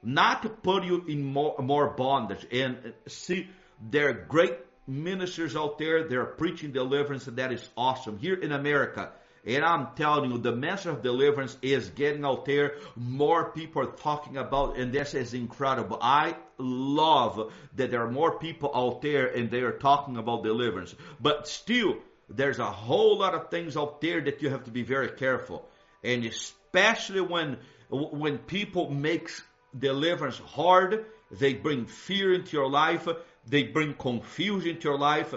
not 0.03 0.43
to 0.43 0.50
put 0.50 0.84
you 0.84 1.03
in 1.08 1.24
more, 1.24 1.55
more 1.58 1.88
bondage. 1.88 2.46
And 2.51 2.77
uh, 2.86 2.89
see, 3.08 3.48
there 3.89 4.10
are 4.10 4.13
great 4.13 4.60
ministers 4.86 5.55
out 5.55 5.79
there, 5.79 6.08
they're 6.08 6.24
preaching 6.25 6.72
deliverance, 6.72 7.25
and 7.25 7.38
that 7.38 7.51
is 7.51 7.67
awesome. 7.75 8.19
Here 8.19 8.36
in 8.36 8.51
America, 8.51 9.12
and 9.43 9.65
I'm 9.65 9.88
telling 9.96 10.31
you, 10.31 10.38
the 10.38 10.55
message 10.55 10.93
of 10.93 11.01
deliverance 11.01 11.58
is 11.63 11.89
getting 11.89 12.25
out 12.25 12.46
there. 12.46 12.75
More 12.96 13.51
people 13.51 13.81
are 13.81 13.91
talking 13.91 14.38
about, 14.38 14.77
and 14.77 14.93
this 14.93 15.15
is 15.15 15.34
incredible. 15.34 15.98
I 16.00 16.36
love 16.60 17.51
that 17.75 17.92
there 17.92 18.04
are 18.04 18.12
more 18.12 18.38
people 18.38 18.72
out 18.74 19.01
there 19.01 19.28
and 19.28 19.50
they 19.50 19.62
are 19.62 19.72
talking 19.72 20.18
about 20.18 20.44
deliverance. 20.44 20.94
But 21.20 21.48
still, 21.48 21.98
there's 22.30 22.60
a 22.60 22.66
whole 22.66 23.18
lot 23.18 23.34
of 23.34 23.50
things 23.50 23.75
out 23.75 24.01
there 24.01 24.22
that 24.22 24.42
you 24.42 24.50
have 24.50 24.66
to 24.66 24.72
be 24.72 24.84
very 24.84 25.10
careful. 25.10 25.68
And 26.04 26.25
especially 26.25 27.22
when, 27.22 27.58
when 27.89 28.38
people 28.38 28.89
make 28.89 29.32
deliverance 29.78 30.38
hard, 30.38 31.06
they 31.32 31.54
bring 31.54 31.86
fear 31.86 32.34
into 32.34 32.58
your 32.58 32.70
life, 32.70 33.08
they 33.48 33.63
bring 33.63 33.94
confusion 33.94 34.80
to 34.80 34.89
your 34.89 34.98
life, 34.98 35.34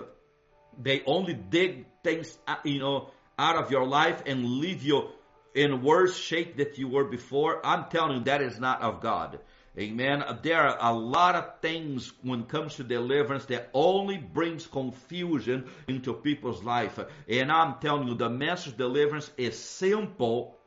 they 0.81 1.03
only 1.07 1.35
dig 1.35 1.87
things, 2.03 2.37
uh, 2.47 2.57
you 2.65 2.79
know, 2.79 3.11
out 3.39 3.57
of 3.57 3.71
your 3.71 3.87
life 3.87 4.23
and 4.27 4.45
leave 4.45 4.83
you 4.83 5.09
in 5.55 5.83
worse 5.83 6.17
shape 6.17 6.57
that 6.57 6.79
you 6.79 6.89
were 6.89 7.05
before, 7.05 7.65
I'm 7.65 7.91
telling 7.91 8.19
you 8.19 8.25
that 8.25 8.43
is 8.43 8.59
not 8.59 8.83
of 8.83 9.01
God. 9.01 9.39
Amen. 9.79 10.23
There 10.43 10.61
are 10.61 10.77
a 10.79 10.95
lot 10.95 11.35
of 11.35 11.61
things 11.63 12.13
when 12.23 12.41
it 12.41 12.49
comes 12.49 12.75
to 12.75 12.85
deliverance 12.85 13.47
that 13.47 13.71
only 13.73 14.19
brings 14.19 14.67
confusion 14.67 15.71
into 15.89 16.13
people's 16.13 16.63
life. 16.63 16.99
And 17.27 17.51
I'm 17.51 17.77
telling 17.81 18.09
you, 18.09 18.15
the 18.15 18.29
message 18.29 18.77
deliverance 18.77 19.31
is 19.39 19.59
simple. 19.59 20.59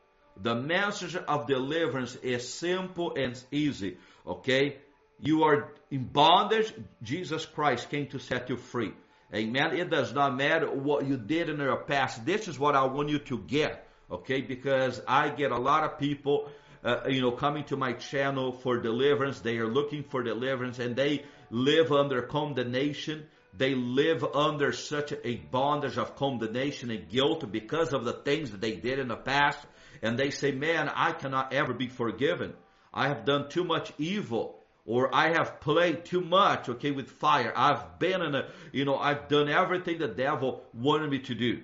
The 0.42 0.56
message 0.56 1.14
of 1.14 1.46
deliverance 1.46 2.16
is 2.16 2.48
simple 2.48 3.14
and 3.14 3.40
easy. 3.52 3.98
Okay? 4.26 4.78
You 5.20 5.44
are 5.44 5.72
in 5.88 6.04
bondage. 6.04 6.72
Jesus 7.00 7.46
Christ 7.46 7.88
came 7.90 8.08
to 8.08 8.18
set 8.18 8.50
you 8.50 8.56
free. 8.56 8.92
Amen. 9.32 9.76
It 9.76 9.88
does 9.88 10.12
not 10.12 10.36
matter 10.36 10.68
what 10.68 11.06
you 11.06 11.16
did 11.16 11.48
in 11.48 11.58
your 11.58 11.76
past. 11.76 12.26
This 12.26 12.48
is 12.48 12.58
what 12.58 12.74
I 12.74 12.84
want 12.86 13.10
you 13.10 13.20
to 13.20 13.38
get. 13.38 13.86
Okay? 14.10 14.40
Because 14.40 15.00
I 15.06 15.28
get 15.28 15.52
a 15.52 15.58
lot 15.58 15.84
of 15.84 16.00
people, 16.00 16.50
uh, 16.86 17.08
you 17.08 17.20
know, 17.20 17.32
coming 17.32 17.64
to 17.64 17.76
my 17.76 17.92
channel 17.92 18.52
for 18.52 18.78
deliverance. 18.78 19.40
They 19.40 19.58
are 19.58 19.66
looking 19.68 20.04
for 20.04 20.22
deliverance 20.22 20.78
and 20.78 20.96
they, 20.96 21.24
live 21.50 21.92
under 21.92 22.22
condemnation. 22.22 23.26
They 23.56 23.74
live 23.74 24.24
under 24.24 24.72
such 24.72 25.12
a 25.24 25.36
bondage 25.36 25.96
of 25.96 26.16
condemnation 26.16 26.90
and 26.90 27.08
guilt 27.08 27.50
because 27.50 27.92
of 27.92 28.04
the 28.04 28.12
things 28.12 28.50
that 28.50 28.60
they 28.60 28.76
did 28.76 28.98
in 28.98 29.08
the 29.08 29.16
past. 29.16 29.58
And 30.02 30.18
they 30.18 30.30
say, 30.30 30.52
man, 30.52 30.90
I 30.94 31.12
cannot 31.12 31.52
ever 31.52 31.72
be 31.72 31.88
forgiven. 31.88 32.52
I 32.92 33.08
have 33.08 33.24
done 33.24 33.48
too 33.48 33.64
much 33.64 33.92
evil 33.98 34.58
or 34.84 35.14
I 35.14 35.32
have 35.32 35.60
played 35.60 36.04
too 36.04 36.20
much, 36.20 36.68
okay, 36.68 36.92
with 36.92 37.10
fire. 37.10 37.52
I've 37.56 37.98
been 37.98 38.22
in 38.22 38.34
a, 38.34 38.48
you 38.72 38.84
know, 38.84 38.96
I've 38.96 39.28
done 39.28 39.48
everything 39.48 39.98
the 39.98 40.08
devil 40.08 40.62
wanted 40.72 41.10
me 41.10 41.18
to 41.20 41.34
do. 41.34 41.62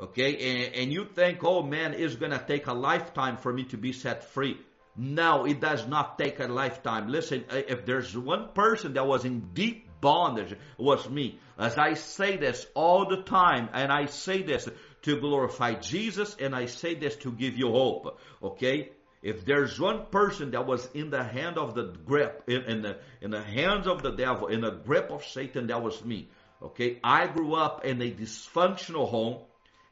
Okay, 0.00 0.36
and, 0.36 0.74
and 0.74 0.92
you 0.92 1.04
think, 1.04 1.42
oh 1.42 1.62
man, 1.62 1.94
it's 1.94 2.14
gonna 2.14 2.42
take 2.46 2.66
a 2.68 2.72
lifetime 2.72 3.36
for 3.36 3.52
me 3.52 3.64
to 3.64 3.76
be 3.76 3.92
set 3.92 4.24
free. 4.24 4.58
No, 4.96 5.44
it 5.44 5.60
does 5.60 5.86
not 5.86 6.18
take 6.18 6.40
a 6.40 6.46
lifetime. 6.46 7.08
Listen, 7.08 7.44
if 7.50 7.84
there's 7.84 8.16
one 8.16 8.48
person 8.52 8.94
that 8.94 9.06
was 9.06 9.24
in 9.24 9.50
deep 9.54 9.88
bondage, 10.00 10.56
was 10.76 11.08
me. 11.08 11.38
As 11.58 11.76
I 11.78 11.94
say 11.94 12.36
this 12.36 12.66
all 12.74 13.08
the 13.08 13.22
time, 13.22 13.68
and 13.72 13.92
I 13.92 14.06
say 14.06 14.42
this 14.42 14.68
to 15.02 15.20
glorify 15.20 15.74
Jesus, 15.74 16.36
and 16.40 16.54
I 16.54 16.66
say 16.66 16.94
this 16.94 17.16
to 17.16 17.32
give 17.32 17.56
you 17.56 17.70
hope. 17.70 18.20
Okay, 18.42 18.90
if 19.22 19.44
there's 19.44 19.78
one 19.80 20.06
person 20.06 20.52
that 20.52 20.66
was 20.66 20.88
in 20.94 21.10
the 21.10 21.24
hand 21.24 21.58
of 21.58 21.74
the 21.74 21.92
grip, 22.04 22.44
in, 22.46 22.62
in, 22.62 22.82
the 22.82 22.98
in 23.20 23.30
the 23.30 23.42
hands 23.42 23.86
of 23.86 24.02
the 24.02 24.12
devil, 24.12 24.46
in 24.48 24.60
the 24.60 24.70
grip 24.70 25.10
of 25.10 25.24
Satan, 25.24 25.68
that 25.68 25.82
was 25.82 26.04
me. 26.04 26.28
Okay, 26.62 26.98
I 27.02 27.26
grew 27.26 27.54
up 27.54 27.84
in 27.84 28.00
a 28.02 28.10
dysfunctional 28.10 29.08
home, 29.08 29.38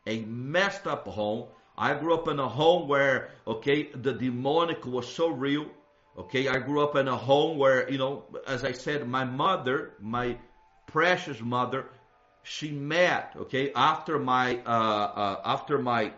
a 0.06 0.20
messed 0.20 0.86
up 0.86 1.06
home. 1.06 1.48
I 1.76 1.94
grew 1.94 2.14
up 2.14 2.28
in 2.28 2.38
a 2.38 2.48
home 2.48 2.88
where, 2.88 3.30
okay, 3.46 3.90
the 3.92 4.12
demonic 4.12 4.86
was 4.86 5.12
so 5.12 5.28
real. 5.28 5.66
Okay, 6.18 6.48
I 6.48 6.58
grew 6.58 6.82
up 6.82 6.96
in 6.96 7.08
a 7.08 7.16
home 7.16 7.58
where, 7.58 7.90
you 7.90 7.98
know, 7.98 8.24
as 8.46 8.64
I 8.64 8.72
said, 8.72 9.06
my 9.06 9.24
mother, 9.24 9.92
my 10.00 10.38
precious 10.86 11.40
mother, 11.40 11.86
she 12.42 12.70
met, 12.70 13.34
okay, 13.36 13.72
after 13.74 14.18
my, 14.18 14.56
uh, 14.64 14.70
uh, 14.70 15.40
after 15.44 15.78
my 15.78 16.12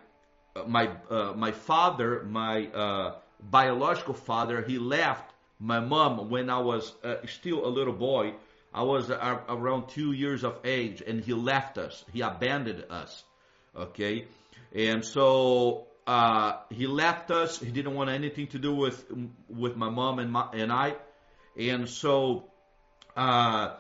my 0.67 0.91
uh, 1.11 1.33
my 1.37 1.53
father, 1.53 2.25
my 2.25 2.67
uh, 2.67 3.15
biological 3.41 4.15
father, 4.15 4.63
he 4.63 4.79
left 4.79 5.33
my 5.59 5.81
mom 5.81 6.31
when 6.31 6.51
I 6.51 6.59
was 6.59 6.95
uh, 7.05 7.17
still 7.27 7.67
a 7.67 7.69
little 7.69 7.93
boy. 7.93 8.35
I 8.73 8.83
was 8.83 9.11
uh, 9.11 9.41
around 9.49 9.89
two 9.89 10.13
years 10.13 10.45
of 10.45 10.59
age, 10.65 11.03
and 11.07 11.21
he 11.21 11.33
left 11.33 11.79
us. 11.79 12.05
He 12.13 12.21
abandoned 12.21 12.85
us. 12.91 13.25
Okay, 13.79 14.27
and 14.75 15.05
so 15.05 15.87
uh, 16.07 16.57
he 16.71 16.87
left 16.87 17.31
us. 17.31 17.61
He 17.61 17.71
didn't 17.71 17.95
want 17.95 18.11
anything 18.11 18.49
to 18.49 18.59
do 18.59 18.75
with 18.75 19.05
with 19.49 19.77
my 19.77 19.89
mom 19.89 20.19
and 20.19 20.33
my, 20.33 20.49
and 20.53 20.73
I, 20.73 20.97
and 21.57 21.89
so 21.89 22.45
uh, 23.17 23.77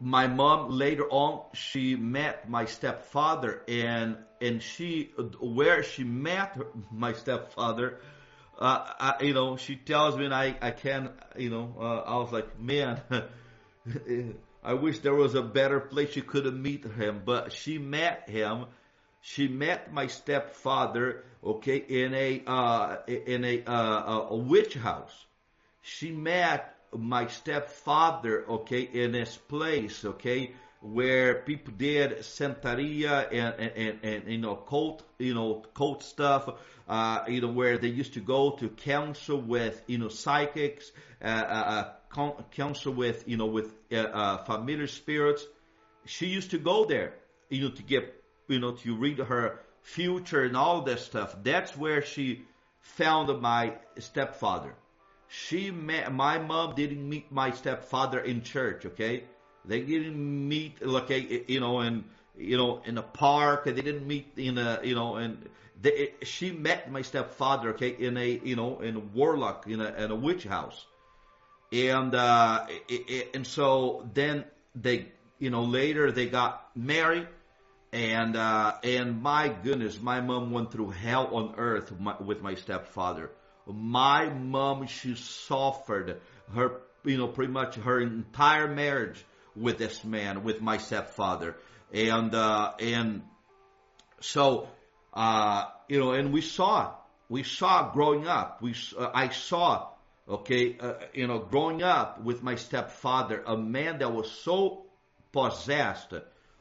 my 0.00 0.26
mom 0.26 0.70
later 0.70 1.08
on 1.08 1.42
she 1.54 1.96
met 1.96 2.48
my 2.48 2.66
stepfather 2.66 3.62
and 3.68 4.16
and 4.40 4.62
she 4.62 5.12
where 5.40 5.82
she 5.82 6.04
met 6.04 6.58
my 6.90 7.14
stepfather 7.14 7.98
uh, 8.58 8.84
I, 8.98 9.22
you 9.22 9.32
know 9.32 9.56
she 9.56 9.76
tells 9.76 10.16
me 10.16 10.26
and 10.26 10.34
I 10.34 10.56
I 10.60 10.70
can 10.72 11.10
you 11.36 11.48
know 11.48 11.74
uh, 11.80 12.00
I 12.00 12.16
was 12.18 12.32
like 12.32 12.60
man 12.60 13.00
I 14.66 14.74
wish 14.74 14.98
there 14.98 15.14
was 15.14 15.36
a 15.36 15.42
better 15.42 15.78
place 15.78 16.10
she 16.10 16.22
could 16.22 16.44
have 16.44 16.54
meet 16.54 16.84
him. 16.84 17.22
But 17.24 17.52
she 17.52 17.78
met 17.78 18.28
him 18.28 18.66
she 19.30 19.48
met 19.48 19.92
my 19.92 20.06
stepfather 20.06 21.06
okay 21.42 21.78
in 22.02 22.14
a 22.14 22.30
uh, 22.46 22.96
in 23.06 23.44
a 23.44 23.56
uh, 23.64 24.26
a 24.30 24.36
witch 24.36 24.74
house 24.74 25.26
she 25.82 26.10
met 26.10 26.76
my 26.92 27.26
stepfather, 27.28 28.44
okay, 28.48 28.80
in 28.80 29.12
this 29.12 29.36
place, 29.36 30.04
okay, 30.04 30.52
where 30.80 31.42
people 31.42 31.72
did 31.76 32.18
Santeria 32.18 33.28
and, 33.32 33.70
and, 33.76 33.98
and, 34.02 34.32
you 34.32 34.38
know, 34.38 34.56
cult, 34.56 35.02
you 35.18 35.34
know, 35.34 35.64
cult 35.74 36.02
stuff, 36.02 36.48
uh, 36.88 37.24
you 37.28 37.40
know, 37.40 37.52
where 37.52 37.78
they 37.78 37.88
used 37.88 38.14
to 38.14 38.20
go 38.20 38.50
to 38.52 38.68
counsel 38.68 39.40
with, 39.40 39.82
you 39.86 39.98
know, 39.98 40.08
psychics, 40.08 40.90
uh, 41.22 41.26
uh, 41.26 41.92
uh 42.16 42.42
counsel 42.50 42.92
with, 42.92 43.28
you 43.28 43.36
know, 43.36 43.46
with, 43.46 43.72
uh, 43.92 43.96
uh, 43.96 44.36
familiar 44.44 44.86
spirits. 44.86 45.44
She 46.04 46.26
used 46.26 46.50
to 46.52 46.58
go 46.58 46.84
there, 46.84 47.14
you 47.48 47.62
know, 47.62 47.70
to 47.70 47.82
get, 47.82 48.22
you 48.48 48.58
know, 48.58 48.72
to 48.72 48.96
read 48.96 49.18
her 49.18 49.60
future 49.82 50.44
and 50.44 50.56
all 50.56 50.82
that 50.82 51.00
stuff. 51.00 51.36
That's 51.42 51.76
where 51.76 52.02
she 52.02 52.42
found 52.80 53.40
my 53.40 53.74
stepfather 53.98 54.74
she 55.28 55.70
met, 55.70 56.12
my 56.12 56.38
mom 56.38 56.74
didn't 56.74 57.08
meet 57.08 57.30
my 57.32 57.50
stepfather 57.50 58.20
in 58.20 58.42
church, 58.42 58.86
okay? 58.86 59.24
They 59.64 59.80
didn't 59.80 60.48
meet, 60.48 60.78
okay, 60.82 61.20
eh, 61.22 61.34
eh, 61.34 61.40
you 61.48 61.60
know, 61.60 61.80
in, 61.80 62.04
you 62.38 62.56
know, 62.56 62.82
in 62.84 62.98
a 62.98 63.02
park. 63.02 63.64
They 63.64 63.72
didn't 63.72 64.06
meet 64.06 64.32
in 64.36 64.58
a, 64.58 64.80
you 64.84 64.94
know, 64.94 65.16
and 65.16 65.48
they, 65.80 65.92
eh, 65.92 66.24
she 66.24 66.52
met 66.52 66.90
my 66.90 67.02
stepfather, 67.02 67.70
okay, 67.70 67.90
in 67.90 68.16
a, 68.16 68.40
you 68.44 68.54
know, 68.54 68.80
in 68.80 68.96
a 68.96 69.00
warlock, 69.00 69.66
in 69.66 69.80
a, 69.80 69.92
in 69.94 70.10
a 70.10 70.14
witch 70.14 70.44
house. 70.44 70.86
And, 71.72 72.14
uh, 72.14 72.66
it, 72.88 73.10
it, 73.10 73.30
and 73.34 73.46
so 73.46 74.08
then 74.14 74.44
they, 74.76 75.06
you 75.40 75.50
know, 75.50 75.64
later 75.64 76.12
they 76.12 76.26
got 76.26 76.70
married. 76.76 77.26
And, 77.96 78.36
uh, 78.36 78.74
and 78.84 79.22
my 79.22 79.48
goodness, 79.48 79.98
my 80.00 80.20
mom 80.20 80.50
went 80.50 80.70
through 80.70 80.90
hell 80.90 81.34
on 81.34 81.54
earth 81.56 81.90
with 82.20 82.42
my, 82.42 82.54
stepfather 82.54 83.30
my 83.66 84.28
mom, 84.28 84.86
she 84.86 85.14
suffered 85.16 86.20
her, 86.54 86.80
you 87.04 87.18
know, 87.18 87.28
pretty 87.28 87.52
much 87.52 87.74
her 87.76 88.00
entire 88.00 88.68
marriage 88.68 89.24
with 89.56 89.78
this 89.78 90.04
man, 90.04 90.44
with 90.44 90.60
my 90.60 90.78
stepfather. 90.78 91.56
And, 91.92 92.34
uh, 92.34 92.74
and 92.78 93.22
so, 94.20 94.68
uh, 95.12 95.64
you 95.88 95.98
know, 95.98 96.12
and 96.12 96.32
we 96.32 96.40
saw, 96.40 96.94
we 97.28 97.42
saw 97.42 97.90
growing 97.92 98.28
up, 98.28 98.62
we, 98.62 98.74
uh, 98.96 99.10
I 99.12 99.30
saw, 99.30 99.88
okay, 100.28 100.76
uh, 100.78 100.94
you 101.12 101.26
know, 101.26 101.38
growing 101.38 101.82
up 101.82 102.22
with 102.22 102.42
my 102.42 102.54
stepfather, 102.56 103.42
a 103.46 103.56
man 103.56 103.98
that 103.98 104.12
was 104.12 104.30
so 104.30 104.84
possessed, 105.32 106.12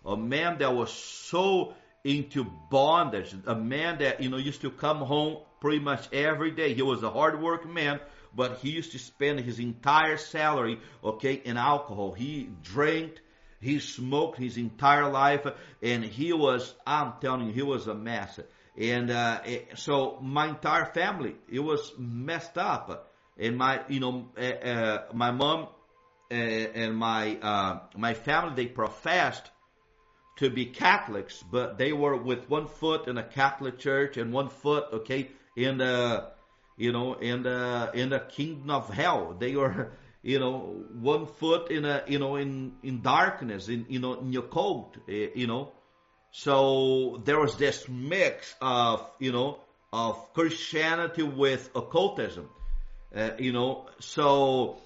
a 0.06 0.18
man 0.18 0.60
that 0.60 0.74
was 0.76 0.92
so 0.92 1.74
into 2.04 2.46
bondage, 2.70 3.36
a 3.48 3.56
man 3.56 3.98
that, 3.98 4.22
you 4.22 4.30
know, 4.30 4.38
used 4.38 4.62
to 4.62 4.70
come 4.70 5.00
home 5.00 5.38
pretty 5.60 5.80
much 5.80 6.08
every 6.14 6.52
day. 6.52 6.74
He 6.74 6.84
was 6.84 7.02
a 7.02 7.10
hard 7.10 7.42
working 7.42 7.74
man, 7.74 8.00
but 8.36 8.60
he 8.60 8.70
used 8.70 8.92
to 8.92 9.00
spend 9.00 9.40
his 9.40 9.58
entire 9.60 10.18
salary, 10.18 10.80
okay, 11.04 11.34
in 11.34 11.58
alcohol. 11.58 12.12
He 12.12 12.50
drank, 12.62 13.20
he 13.60 13.80
smoked 13.80 14.38
his 14.38 14.58
entire 14.58 15.10
life, 15.10 15.48
and 15.82 16.04
he 16.04 16.32
was, 16.32 16.76
I'm 16.86 17.14
telling 17.20 17.48
you, 17.48 17.54
he 17.54 17.64
was 17.64 17.88
a 17.88 17.96
mess. 17.96 18.40
And, 18.78 19.10
uh, 19.10 19.42
so 19.76 20.20
my 20.22 20.50
entire 20.50 20.86
family, 20.86 21.36
it 21.52 21.62
was 21.62 21.94
messed 21.98 22.58
up. 22.60 23.12
And 23.38 23.58
my, 23.58 23.82
you 23.88 24.00
know, 24.00 24.28
uh, 24.38 24.42
uh, 24.42 25.04
my 25.14 25.32
mom 25.32 25.70
and 26.30 26.96
my, 26.96 27.36
uh, 27.42 27.80
my 27.98 28.14
family, 28.14 28.54
they 28.56 28.68
professed 28.68 29.50
to 30.38 30.50
be 30.50 30.66
Catholics, 30.66 31.44
but 31.50 31.78
they 31.78 31.94
were 31.94 32.18
with 32.18 32.50
one 32.50 32.68
foot 32.68 33.08
in 33.08 33.18
a 33.18 33.24
Catholic 33.24 33.80
church 33.80 34.18
and 34.18 34.34
one 34.34 34.50
foot, 34.50 34.86
okay, 34.92 35.30
in 35.56 35.78
the 35.78 36.28
you 36.78 36.92
know 36.92 37.14
in 37.14 37.44
the 37.44 37.92
in 37.94 38.10
the 38.10 38.20
kingdom 38.20 38.70
of 38.70 38.90
hell. 38.90 39.36
They 39.38 39.56
were 39.56 39.94
you 40.22 40.40
know 40.40 40.84
one 40.94 41.28
foot 41.28 41.72
in 41.72 41.86
a 41.86 42.04
you 42.08 42.20
know 42.20 42.36
in 42.36 42.74
in 42.84 43.02
darkness 43.02 43.70
in 43.70 43.86
you 43.90 44.00
know 44.00 44.16
in 44.16 44.34
your 44.34 44.44
coat 44.44 44.98
eh, 45.08 45.30
you 45.36 45.48
know. 45.48 45.72
So 46.32 47.22
there 47.24 47.40
was 47.40 47.56
this 47.56 47.88
mix 47.88 48.54
of 48.60 49.10
you 49.20 49.32
know 49.32 49.60
of 49.94 50.34
christianity 50.34 51.24
with 51.24 51.70
occultism 51.76 52.50
uh, 53.16 53.32
you 53.40 53.54
know. 53.54 53.88
So 54.00 54.82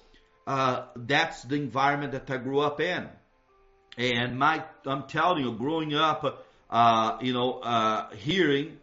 uh, 0.46 0.86
that's 0.94 1.42
the 1.42 1.56
environment 1.56 2.12
that 2.12 2.30
i 2.30 2.36
grew 2.36 2.60
up 2.60 2.80
in 2.80 3.08
and 4.00 4.38
my 4.38 4.64
i'm 4.86 5.04
telling 5.04 5.44
you 5.44 5.52
growing 5.52 5.94
up 5.94 6.44
uh, 6.70 7.18
you 7.20 7.32
know 7.32 7.60
uh, 7.60 8.10
hearing 8.16 8.78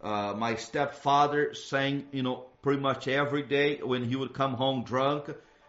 uh, 0.00 0.34
my 0.36 0.54
stepfather 0.54 1.54
saying, 1.54 2.06
you 2.12 2.22
know, 2.22 2.44
pretty 2.62 2.80
much 2.80 3.08
every 3.08 3.42
day 3.42 3.78
when 3.82 4.04
he 4.04 4.16
would 4.16 4.32
come 4.32 4.54
home 4.54 4.84
drunk. 4.84 5.24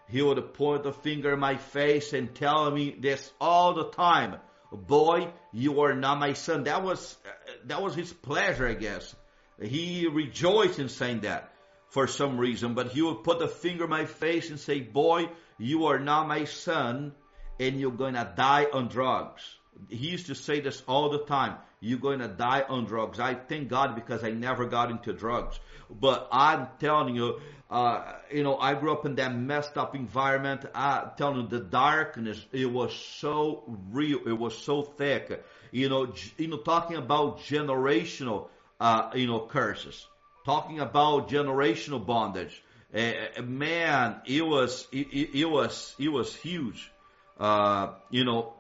He 0.08 0.22
would 0.22 0.54
point 0.54 0.84
the 0.84 0.92
finger 0.92 1.34
in 1.34 1.40
my 1.40 1.58
face 1.58 2.14
and 2.14 2.34
tell 2.34 2.70
me 2.72 2.96
this 3.00 3.32
all 3.40 3.74
the 3.74 3.90
time. 3.90 4.36
Boy, 4.72 5.30
you 5.52 5.82
are 5.82 5.94
not 5.94 6.20
my 6.20 6.34
son. 6.34 6.64
That 6.64 6.84
was, 6.84 7.18
that 7.66 7.82
was 7.82 7.96
his 7.96 8.12
pleasure, 8.12 8.68
I 8.68 8.74
guess. 8.74 9.16
He 9.62 10.08
rejoiced 10.08 10.80
in 10.80 10.90
saying 10.90 11.22
that 11.22 11.52
for 11.90 12.08
some 12.08 12.38
reason, 12.38 12.76
but 12.76 12.90
he 12.90 13.02
would 13.02 13.24
put 13.24 13.40
the 13.40 13.48
finger 13.48 13.86
in 13.86 13.90
my 13.90 14.06
face 14.06 14.50
and 14.50 14.60
say, 14.60 14.80
boy, 14.80 15.30
you 15.58 15.88
are 15.88 16.00
not 16.00 16.28
my 16.28 16.46
son 16.46 17.14
and 17.60 17.80
you're 17.80 17.92
gonna 17.92 18.32
die 18.36 18.68
on 18.72 18.88
drugs. 18.88 19.44
he 19.90 20.08
used 20.10 20.28
to 20.28 20.36
say 20.36 20.60
this 20.60 20.82
all 20.88 21.10
the 21.10 21.20
time. 21.26 21.56
You're 21.82 22.00
going 22.00 22.20
to 22.20 22.28
die 22.28 22.66
on 22.68 22.86
drugs. 22.86 23.20
I 23.20 23.36
thank 23.36 23.70
God 23.70 23.96
because 23.96 24.24
I 24.24 24.32
never 24.32 24.66
got 24.66 24.92
into 24.92 25.14
drugs. 25.14 25.60
But 25.90 26.28
I'm 26.32 26.68
telling 26.80 27.16
you, 27.16 27.40
uh, 27.70 28.16
you 28.32 28.44
know, 28.44 28.58
I 28.58 28.74
grew 28.74 28.92
up 28.92 29.06
in 29.06 29.16
that 29.16 29.34
messed 29.36 29.78
up 29.78 29.96
environment. 29.96 30.66
I'm 30.76 31.12
telling 31.18 31.42
you, 31.42 31.48
the 31.48 31.60
darkness, 31.62 32.44
it 32.52 32.66
was 32.66 32.94
so 32.94 33.64
real. 33.92 34.20
It 34.28 34.38
was 34.38 34.58
so 34.58 34.82
thick. 34.82 35.44
You 35.72 35.88
know, 35.88 36.14
you 36.38 36.48
know, 36.48 36.58
talking 36.58 36.98
about 36.98 37.40
generational, 37.40 38.50
uh, 38.80 39.12
you 39.16 39.28
know, 39.28 39.40
curses. 39.40 40.06
Talking 40.46 40.80
about 40.80 41.30
generational 41.30 42.06
bondage. 42.06 42.62
Uh, 42.94 43.42
man, 43.44 44.16
it 44.26 44.46
was, 44.46 44.88
it, 44.92 45.30
it 45.34 45.46
was, 45.46 45.96
it 46.00 46.10
was 46.10 46.36
huge. 46.36 46.92
Uh, 47.40 47.94
you 48.10 48.26
know, 48.26 48.54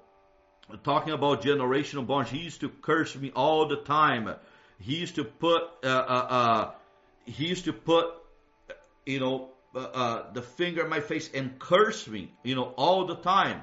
talking 0.83 1.13
about 1.13 1.41
generational 1.41 2.05
bonds, 2.05 2.29
he 2.29 2.39
used 2.39 2.61
to 2.61 2.69
curse 2.69 3.15
me 3.15 3.31
all 3.35 3.67
the 3.67 3.77
time. 3.77 4.33
He 4.79 4.95
used 4.95 5.15
to 5.15 5.23
put, 5.23 5.63
uh, 5.83 5.87
uh, 5.87 6.27
uh 6.29 6.71
he 7.25 7.47
used 7.47 7.65
to 7.65 7.73
put, 7.73 8.05
you 9.05 9.19
know, 9.19 9.49
uh, 9.75 9.79
uh, 9.79 10.33
the 10.33 10.41
finger 10.41 10.83
in 10.83 10.89
my 10.89 10.99
face 10.99 11.29
and 11.33 11.59
curse 11.59 12.07
me, 12.07 12.33
you 12.43 12.55
know, 12.55 12.73
all 12.75 13.05
the 13.05 13.15
time. 13.15 13.61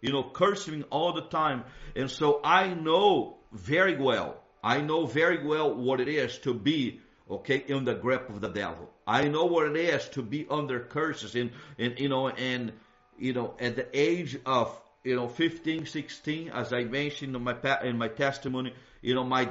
You 0.00 0.12
know, 0.12 0.22
curse 0.22 0.66
me 0.68 0.82
all 0.90 1.12
the 1.12 1.22
time. 1.22 1.64
And 1.94 2.10
so 2.10 2.40
I 2.42 2.74
know 2.74 3.36
very 3.52 3.96
well, 3.96 4.42
I 4.62 4.80
know 4.80 5.06
very 5.06 5.46
well 5.46 5.72
what 5.74 6.00
it 6.00 6.08
is 6.08 6.38
to 6.38 6.52
be, 6.52 7.00
okay, 7.30 7.64
in 7.66 7.84
the 7.84 7.94
grip 7.94 8.28
of 8.28 8.40
the 8.40 8.48
devil. 8.48 8.90
I 9.06 9.28
know 9.28 9.44
what 9.44 9.68
it 9.68 9.76
is 9.76 10.08
to 10.10 10.22
be 10.22 10.46
under 10.50 10.80
curses 10.80 11.34
and, 11.34 11.52
and 11.78 11.98
you 11.98 12.08
know, 12.08 12.28
and, 12.28 12.72
you 13.18 13.32
know, 13.32 13.54
at 13.58 13.76
the 13.76 13.86
age 13.92 14.38
of 14.44 14.76
you 15.06 15.14
know, 15.14 15.28
15, 15.28 15.86
16, 15.86 16.48
as 16.48 16.72
I 16.72 16.82
mentioned 16.82 17.36
in 17.36 17.44
my, 17.44 17.56
in 17.84 17.96
my 17.96 18.08
testimony, 18.08 18.74
you 19.02 19.14
know, 19.14 19.22
my 19.22 19.48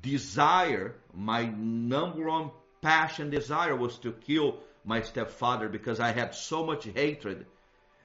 desire, 0.00 0.94
my 1.12 1.44
number 1.44 2.26
one 2.26 2.50
passion 2.80 3.28
desire 3.28 3.76
was 3.76 3.98
to 3.98 4.12
kill 4.12 4.60
my 4.82 5.02
stepfather 5.02 5.68
because 5.68 6.00
I 6.00 6.12
had 6.12 6.34
so 6.34 6.64
much 6.64 6.84
hatred, 6.86 7.44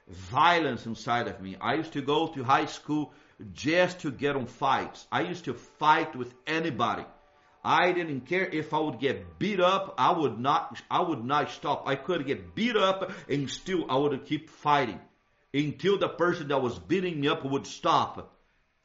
violence 0.08 0.84
inside 0.84 1.26
of 1.26 1.40
me. 1.40 1.56
I 1.58 1.74
used 1.74 1.94
to 1.94 2.02
go 2.02 2.26
to 2.28 2.44
high 2.44 2.66
school 2.66 3.14
just 3.54 4.00
to 4.00 4.10
get 4.10 4.36
on 4.36 4.44
fights. 4.44 5.06
I 5.10 5.22
used 5.22 5.46
to 5.46 5.54
fight 5.54 6.14
with 6.14 6.34
anybody. 6.46 7.06
I 7.62 7.92
didn't 7.92 8.22
care 8.22 8.46
if 8.46 8.72
I 8.72 8.78
would 8.78 8.98
get 8.98 9.38
beat 9.38 9.60
up. 9.60 9.94
I 9.98 10.12
would 10.12 10.38
not, 10.38 10.80
I 10.90 11.02
would 11.02 11.24
not 11.24 11.50
stop. 11.50 11.84
I 11.86 11.96
could 11.96 12.26
get 12.26 12.54
beat 12.54 12.76
up 12.76 13.12
and 13.28 13.50
still 13.50 13.86
I 13.90 13.96
would 13.96 14.24
keep 14.24 14.48
fighting 14.48 15.00
until 15.52 15.98
the 15.98 16.08
person 16.08 16.48
that 16.48 16.62
was 16.62 16.78
beating 16.78 17.20
me 17.20 17.28
up 17.28 17.44
would 17.44 17.66
stop. 17.66 18.36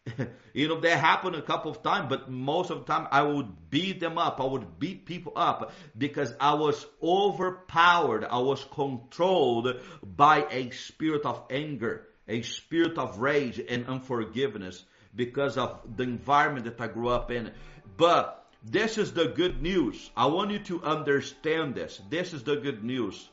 you 0.54 0.68
know, 0.68 0.80
that 0.82 1.00
happened 1.00 1.36
a 1.36 1.42
couple 1.42 1.72
of 1.72 1.82
times, 1.82 2.08
but 2.10 2.30
most 2.30 2.70
of 2.70 2.80
the 2.80 2.94
time 2.94 3.08
I 3.12 3.24
would 3.24 3.70
beat 3.70 4.00
them 4.00 4.18
up. 4.18 4.40
I 4.40 4.46
would 4.46 4.78
beat 4.78 5.06
people 5.06 5.34
up 5.36 5.72
because 5.98 6.34
I 6.40 6.54
was 6.54 6.86
overpowered. 7.02 8.26
I 8.26 8.40
was 8.40 8.64
controlled 8.72 9.80
by 10.04 10.46
a 10.52 10.70
spirit 10.72 11.26
of 11.26 11.44
anger, 11.50 12.08
a 12.28 12.42
spirit 12.42 12.98
of 12.98 13.20
rage 13.20 13.60
and 13.60 13.88
unforgiveness 13.88 14.84
because 15.16 15.58
of 15.58 15.80
the 15.96 16.04
environment 16.04 16.66
that 16.66 16.80
I 16.80 16.88
grew 16.88 17.10
up 17.10 17.32
in. 17.32 17.52
But 17.98 18.45
this 18.68 18.98
is 18.98 19.14
the 19.14 19.28
good 19.28 19.62
news. 19.62 20.10
I 20.18 20.26
want 20.26 20.50
you 20.50 20.60
to 20.60 20.84
understand 20.84 21.76
this. 21.76 22.02
This 22.10 22.34
is 22.34 22.44
the 22.44 22.56
good 22.56 22.84
news. 22.84 23.30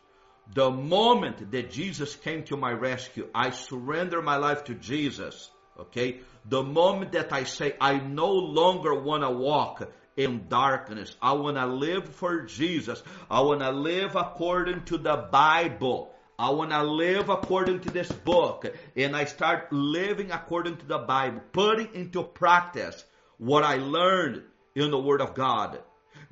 The 0.55 0.71
moment 0.71 1.53
that 1.53 1.71
Jesus 1.71 2.15
came 2.17 2.43
to 2.45 2.57
my 2.57 2.73
rescue, 2.73 3.29
I 3.35 3.51
surrender 3.51 4.21
my 4.21 4.37
life 4.37 4.65
to 4.65 4.75
Jesus. 4.75 5.51
Okay. 5.79 6.21
The 6.45 6.63
moment 6.63 7.13
that 7.13 7.33
I 7.33 7.45
say, 7.45 7.75
I 7.81 7.99
no 7.99 8.31
longer 8.31 8.95
want 8.95 9.23
to 9.23 9.31
walk 9.31 9.91
in 10.19 10.49
darkness. 10.49 11.15
I 11.23 11.33
want 11.33 11.57
to 11.57 11.67
live 11.67 12.07
for 12.15 12.43
Jesus. 12.43 13.03
I 13.31 13.41
want 13.41 13.61
to 13.61 13.71
live 13.71 14.17
according 14.17 14.85
to 14.87 14.99
the 14.99 15.17
Bible. 15.17 16.13
I 16.39 16.51
want 16.51 16.73
to 16.73 16.83
live 16.83 17.31
according 17.31 17.81
to 17.81 17.91
this 17.91 18.13
book. 18.13 18.67
And 18.97 19.17
I 19.17 19.25
start 19.25 19.73
living 19.73 20.31
according 20.31 20.77
to 20.79 20.87
the 20.87 20.99
Bible, 20.99 21.41
putting 21.53 21.95
into 21.95 22.23
practice 22.23 23.03
what 23.39 23.65
I 23.65 23.77
learned 23.77 24.43
in 24.75 24.91
the 24.91 24.99
Word 24.99 25.21
of 25.21 25.35
God. 25.35 25.81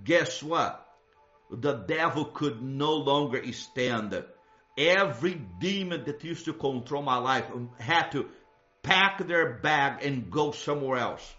Guess 0.02 0.42
what? 0.42 0.86
the 1.50 1.72
devil 1.72 2.24
could 2.24 2.62
no 2.62 2.94
longer 2.94 3.52
stand. 3.52 4.24
Every 4.78 5.34
demon 5.60 6.04
that 6.04 6.24
used 6.24 6.44
to 6.44 6.52
control 6.52 7.02
my 7.02 7.18
life 7.18 7.44
um, 7.52 7.70
had 7.78 8.12
to 8.12 8.28
pack 8.82 9.26
their 9.26 9.54
bag 9.54 10.04
and 10.04 10.30
go 10.30 10.52
somewhere 10.52 10.98
else. 10.98 11.34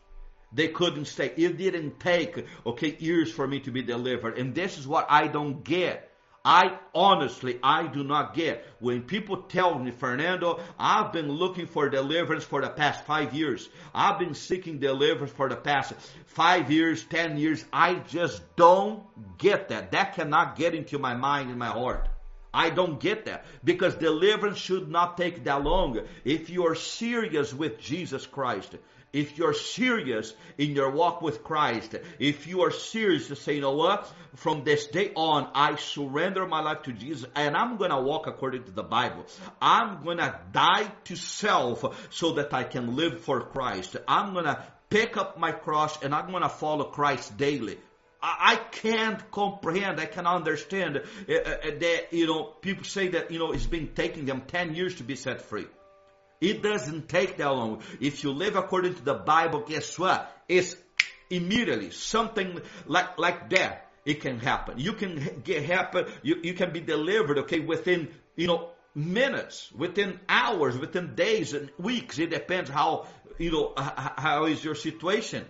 They 0.53 0.67
couldn't 0.67 1.05
stay. 1.05 1.31
It 1.37 1.57
didn't 1.57 1.99
take, 1.99 2.45
okay, 2.65 2.95
years 2.99 3.31
for 3.31 3.47
me 3.47 3.61
to 3.61 3.71
be 3.71 3.81
delivered. 3.81 4.37
And 4.37 4.53
this 4.53 4.77
is 4.77 4.85
what 4.85 5.07
I 5.09 5.27
don't 5.27 5.63
get. 5.63 6.10
I 6.43 6.79
honestly, 6.95 7.59
I 7.61 7.85
do 7.85 8.03
not 8.03 8.33
get. 8.33 8.65
When 8.79 9.03
people 9.03 9.37
tell 9.43 9.77
me, 9.77 9.91
Fernando, 9.91 10.59
I've 10.79 11.13
been 11.13 11.31
looking 11.31 11.67
for 11.67 11.87
deliverance 11.87 12.43
for 12.43 12.61
the 12.61 12.69
past 12.69 13.05
five 13.05 13.35
years. 13.35 13.69
I've 13.93 14.17
been 14.17 14.33
seeking 14.33 14.79
deliverance 14.79 15.31
for 15.33 15.49
the 15.49 15.55
past 15.55 15.93
five 16.25 16.71
years, 16.71 17.03
ten 17.03 17.37
years. 17.37 17.63
I 17.71 17.95
just 17.95 18.41
don't 18.55 19.03
get 19.37 19.69
that. 19.69 19.91
That 19.91 20.15
cannot 20.15 20.55
get 20.55 20.73
into 20.73 20.97
my 20.97 21.13
mind 21.13 21.51
and 21.51 21.59
my 21.59 21.67
heart. 21.67 22.07
I 22.53 22.69
don't 22.69 22.99
get 22.99 23.25
that 23.25 23.45
because 23.63 23.95
deliverance 23.95 24.57
should 24.57 24.89
not 24.89 25.17
take 25.17 25.43
that 25.43 25.63
long. 25.63 25.99
If 26.25 26.49
you 26.49 26.67
are 26.67 26.75
serious 26.75 27.53
with 27.53 27.79
Jesus 27.79 28.25
Christ, 28.25 28.75
if 29.13 29.37
you're 29.37 29.53
serious 29.53 30.33
in 30.57 30.71
your 30.71 30.91
walk 30.91 31.21
with 31.21 31.43
Christ, 31.43 31.95
if 32.19 32.47
you 32.47 32.61
are 32.61 32.71
serious 32.71 33.27
to 33.27 33.35
say, 33.35 33.55
you 33.55 33.61
know 33.61 33.75
what, 33.75 34.11
from 34.35 34.63
this 34.63 34.87
day 34.87 35.11
on, 35.15 35.49
I 35.53 35.75
surrender 35.75 36.47
my 36.47 36.61
life 36.61 36.83
to 36.83 36.93
Jesus 36.93 37.27
and 37.35 37.55
I'm 37.55 37.77
going 37.77 37.91
to 37.91 38.01
walk 38.01 38.27
according 38.27 38.63
to 38.65 38.71
the 38.71 38.83
Bible. 38.83 39.25
I'm 39.61 40.03
going 40.03 40.17
to 40.17 40.39
die 40.51 40.91
to 41.05 41.15
self 41.15 42.09
so 42.11 42.33
that 42.33 42.53
I 42.53 42.63
can 42.63 42.95
live 42.95 43.21
for 43.21 43.41
Christ. 43.41 43.97
I'm 44.07 44.33
going 44.33 44.45
to 44.45 44.63
pick 44.89 45.17
up 45.17 45.37
my 45.37 45.51
cross 45.51 46.01
and 46.03 46.15
I'm 46.15 46.31
going 46.31 46.43
to 46.43 46.49
follow 46.49 46.85
Christ 46.85 47.37
daily. 47.37 47.77
I 48.23 48.59
can't 48.71 49.31
comprehend, 49.31 49.99
I 49.99 50.05
can 50.05 50.27
understand 50.27 50.97
uh, 50.97 51.33
uh, 51.33 51.55
that, 51.79 52.07
you 52.11 52.27
know, 52.27 52.43
people 52.43 52.83
say 52.83 53.07
that, 53.09 53.31
you 53.31 53.39
know, 53.39 53.51
it's 53.51 53.65
been 53.65 53.95
taking 53.95 54.25
them 54.25 54.43
10 54.45 54.75
years 54.75 54.95
to 54.97 55.03
be 55.03 55.15
set 55.15 55.41
free. 55.41 55.65
It 56.41 56.63
doesn't 56.63 57.07
take 57.07 57.37
that 57.37 57.49
long. 57.49 57.83
If 57.99 58.23
you 58.23 58.31
live 58.31 58.55
according 58.55 58.95
to 58.95 59.03
the 59.03 59.13
Bible, 59.13 59.61
guess 59.61 59.97
what? 59.99 60.35
It's 60.49 60.75
immediately 61.29 61.91
something 61.91 62.59
like, 62.87 63.19
like 63.19 63.51
that. 63.51 63.87
It 64.03 64.21
can 64.21 64.39
happen. 64.39 64.79
You 64.79 64.93
can 64.93 65.41
get 65.43 65.63
happen. 65.63 66.07
You, 66.23 66.37
you 66.41 66.55
can 66.55 66.73
be 66.73 66.81
delivered, 66.81 67.37
okay, 67.39 67.59
within, 67.59 68.09
you 68.35 68.47
know, 68.47 68.69
minutes, 68.95 69.71
within 69.71 70.19
hours, 70.27 70.75
within 70.75 71.13
days 71.13 71.53
and 71.53 71.69
weeks. 71.77 72.17
It 72.17 72.31
depends 72.31 72.71
how, 72.71 73.05
you 73.37 73.51
know, 73.51 73.73
how 73.77 74.45
is 74.45 74.63
your 74.63 74.73
situation. 74.73 75.45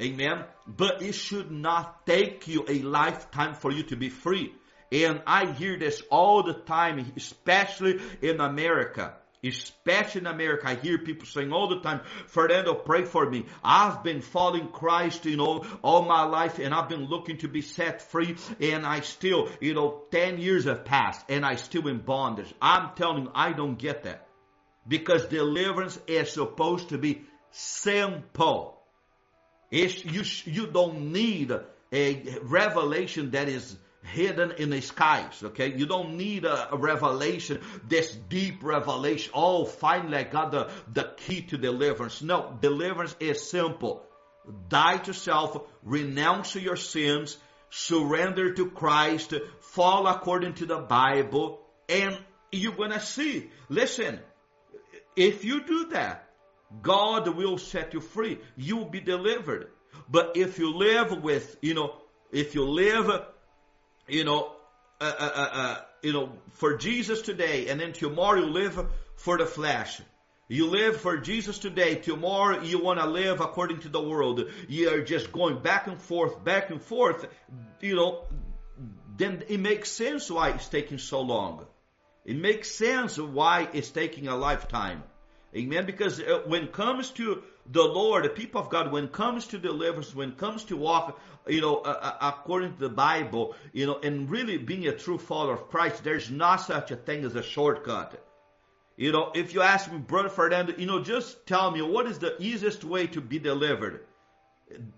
Amen. 0.00 0.44
But 0.66 1.02
it 1.02 1.12
should 1.12 1.50
not 1.50 2.06
take 2.06 2.48
you 2.48 2.64
a 2.66 2.80
lifetime 2.80 3.52
for 3.52 3.70
you 3.70 3.82
to 3.84 3.96
be 3.96 4.08
free. 4.08 4.54
And 4.90 5.20
I 5.26 5.44
hear 5.52 5.78
this 5.78 6.02
all 6.10 6.42
the 6.42 6.54
time, 6.54 7.12
especially 7.14 8.00
in 8.22 8.40
America 8.40 9.14
especially 9.42 10.22
in 10.22 10.26
America, 10.26 10.68
I 10.68 10.74
hear 10.74 10.98
people 10.98 11.26
saying 11.26 11.52
all 11.52 11.68
the 11.68 11.80
time, 11.80 12.00
Fernando, 12.26 12.74
pray 12.74 13.04
for 13.04 13.28
me. 13.28 13.46
I've 13.64 14.02
been 14.02 14.20
following 14.20 14.68
Christ, 14.68 15.24
you 15.24 15.36
know, 15.36 15.64
all 15.82 16.02
my 16.04 16.24
life 16.24 16.58
and 16.58 16.74
I've 16.74 16.88
been 16.88 17.06
looking 17.06 17.38
to 17.38 17.48
be 17.48 17.62
set 17.62 18.02
free 18.02 18.36
and 18.60 18.86
I 18.86 19.00
still, 19.00 19.48
you 19.60 19.74
know, 19.74 20.02
10 20.10 20.38
years 20.38 20.64
have 20.64 20.84
passed 20.84 21.24
and 21.28 21.44
I 21.44 21.56
still 21.56 21.88
in 21.88 21.98
bondage. 21.98 22.52
I'm 22.60 22.90
telling 22.96 23.24
you, 23.24 23.32
I 23.34 23.52
don't 23.52 23.78
get 23.78 24.04
that. 24.04 24.26
Because 24.86 25.26
deliverance 25.26 25.98
is 26.06 26.32
supposed 26.32 26.90
to 26.90 26.98
be 26.98 27.22
simple. 27.50 28.82
It's, 29.70 30.04
you, 30.04 30.22
you 30.52 30.66
don't 30.66 31.12
need 31.12 31.52
a 31.92 32.38
revelation 32.42 33.30
that 33.32 33.48
is 33.48 33.76
hidden 34.02 34.52
in 34.52 34.70
the 34.70 34.80
skies, 34.80 35.42
okay? 35.42 35.72
You 35.72 35.86
don't 35.86 36.16
need 36.16 36.44
a, 36.44 36.74
a, 36.74 36.76
revelation, 36.76 37.60
this 37.86 38.12
deep 38.12 38.62
revelation. 38.62 39.32
Oh, 39.34 39.64
finally 39.64 40.16
I 40.16 40.22
got 40.24 40.52
the, 40.52 40.70
the 40.92 41.12
key 41.16 41.42
to 41.42 41.58
deliverance. 41.58 42.22
No, 42.22 42.56
deliverance 42.60 43.14
is 43.20 43.48
simple. 43.48 44.04
Die 44.68 44.98
to 44.98 45.14
self, 45.14 45.60
renounce 45.82 46.54
your 46.54 46.76
sins, 46.76 47.36
surrender 47.68 48.54
to 48.54 48.70
Christ, 48.70 49.34
fall 49.60 50.06
according 50.06 50.54
to 50.54 50.66
the 50.66 50.78
Bible, 50.78 51.60
and 51.88 52.18
you're 52.50 52.72
gonna 52.72 53.00
see. 53.00 53.50
Listen, 53.68 54.18
if 55.14 55.44
you 55.44 55.64
do 55.64 55.86
that, 55.90 56.30
God 56.82 57.28
will 57.28 57.58
set 57.58 57.94
you 57.94 58.00
free. 58.00 58.38
You 58.56 58.78
will 58.78 58.90
be 58.90 59.00
delivered. 59.00 59.70
But 60.08 60.36
if 60.36 60.58
you 60.58 60.74
live 60.74 61.22
with, 61.22 61.56
you 61.60 61.74
know, 61.74 61.94
if 62.32 62.54
you 62.54 62.64
live 62.64 63.24
you 64.10 64.24
know, 64.24 64.52
uh, 65.00 65.12
uh, 65.18 65.30
uh, 65.34 65.48
uh, 65.52 65.80
you 66.02 66.12
know, 66.12 66.32
for 66.52 66.76
Jesus 66.76 67.22
today, 67.22 67.68
and 67.68 67.80
then 67.80 67.92
tomorrow 67.92 68.40
you 68.40 68.46
live 68.46 68.78
for 69.16 69.38
the 69.38 69.46
flesh. 69.46 70.00
You 70.48 70.66
live 70.66 70.96
for 71.00 71.16
Jesus 71.16 71.58
today. 71.60 71.94
Tomorrow 71.94 72.62
you 72.62 72.82
want 72.82 72.98
to 72.98 73.06
live 73.06 73.40
according 73.40 73.80
to 73.80 73.88
the 73.88 74.02
world. 74.02 74.50
You 74.68 74.90
are 74.92 75.00
just 75.00 75.30
going 75.30 75.62
back 75.62 75.86
and 75.86 75.96
forth, 75.96 76.42
back 76.42 76.70
and 76.70 76.82
forth. 76.82 77.24
You 77.80 77.94
know, 77.94 78.24
then 79.16 79.44
it 79.48 79.60
makes 79.60 79.92
sense 79.92 80.28
why 80.28 80.50
it's 80.50 80.68
taking 80.68 80.98
so 80.98 81.20
long. 81.20 81.66
It 82.24 82.36
makes 82.36 82.70
sense 82.70 83.16
why 83.16 83.68
it's 83.72 83.90
taking 83.90 84.26
a 84.26 84.36
lifetime. 84.36 85.04
Amen. 85.54 85.86
Because 85.86 86.20
uh, 86.20 86.42
when 86.46 86.64
it 86.64 86.72
comes 86.72 87.10
to 87.10 87.42
the 87.72 87.84
Lord, 87.84 88.24
the 88.24 88.30
people 88.30 88.60
of 88.60 88.68
God, 88.68 88.90
when 88.90 89.04
it 89.04 89.12
comes 89.12 89.46
to 89.48 89.58
deliverance, 89.58 90.14
when 90.14 90.30
it 90.30 90.38
comes 90.38 90.64
to 90.64 90.76
walk, 90.76 91.20
you 91.46 91.60
know, 91.60 91.76
uh, 91.76 92.16
according 92.20 92.74
to 92.74 92.80
the 92.80 92.88
Bible, 92.88 93.54
you 93.72 93.86
know, 93.86 93.98
and 94.02 94.28
really 94.28 94.58
being 94.58 94.88
a 94.88 94.92
true 94.92 95.18
follower 95.18 95.54
of 95.54 95.68
Christ, 95.68 96.02
there's 96.02 96.30
not 96.30 96.56
such 96.56 96.90
a 96.90 96.96
thing 96.96 97.24
as 97.24 97.36
a 97.36 97.42
shortcut. 97.42 98.24
You 98.96 99.12
know, 99.12 99.30
if 99.34 99.54
you 99.54 99.62
ask 99.62 99.90
me, 99.90 99.98
Brother 99.98 100.28
Fernando, 100.28 100.74
you 100.76 100.86
know, 100.86 101.02
just 101.02 101.46
tell 101.46 101.70
me 101.70 101.80
what 101.80 102.06
is 102.06 102.18
the 102.18 102.40
easiest 102.42 102.84
way 102.84 103.06
to 103.08 103.20
be 103.20 103.38
delivered. 103.38 104.04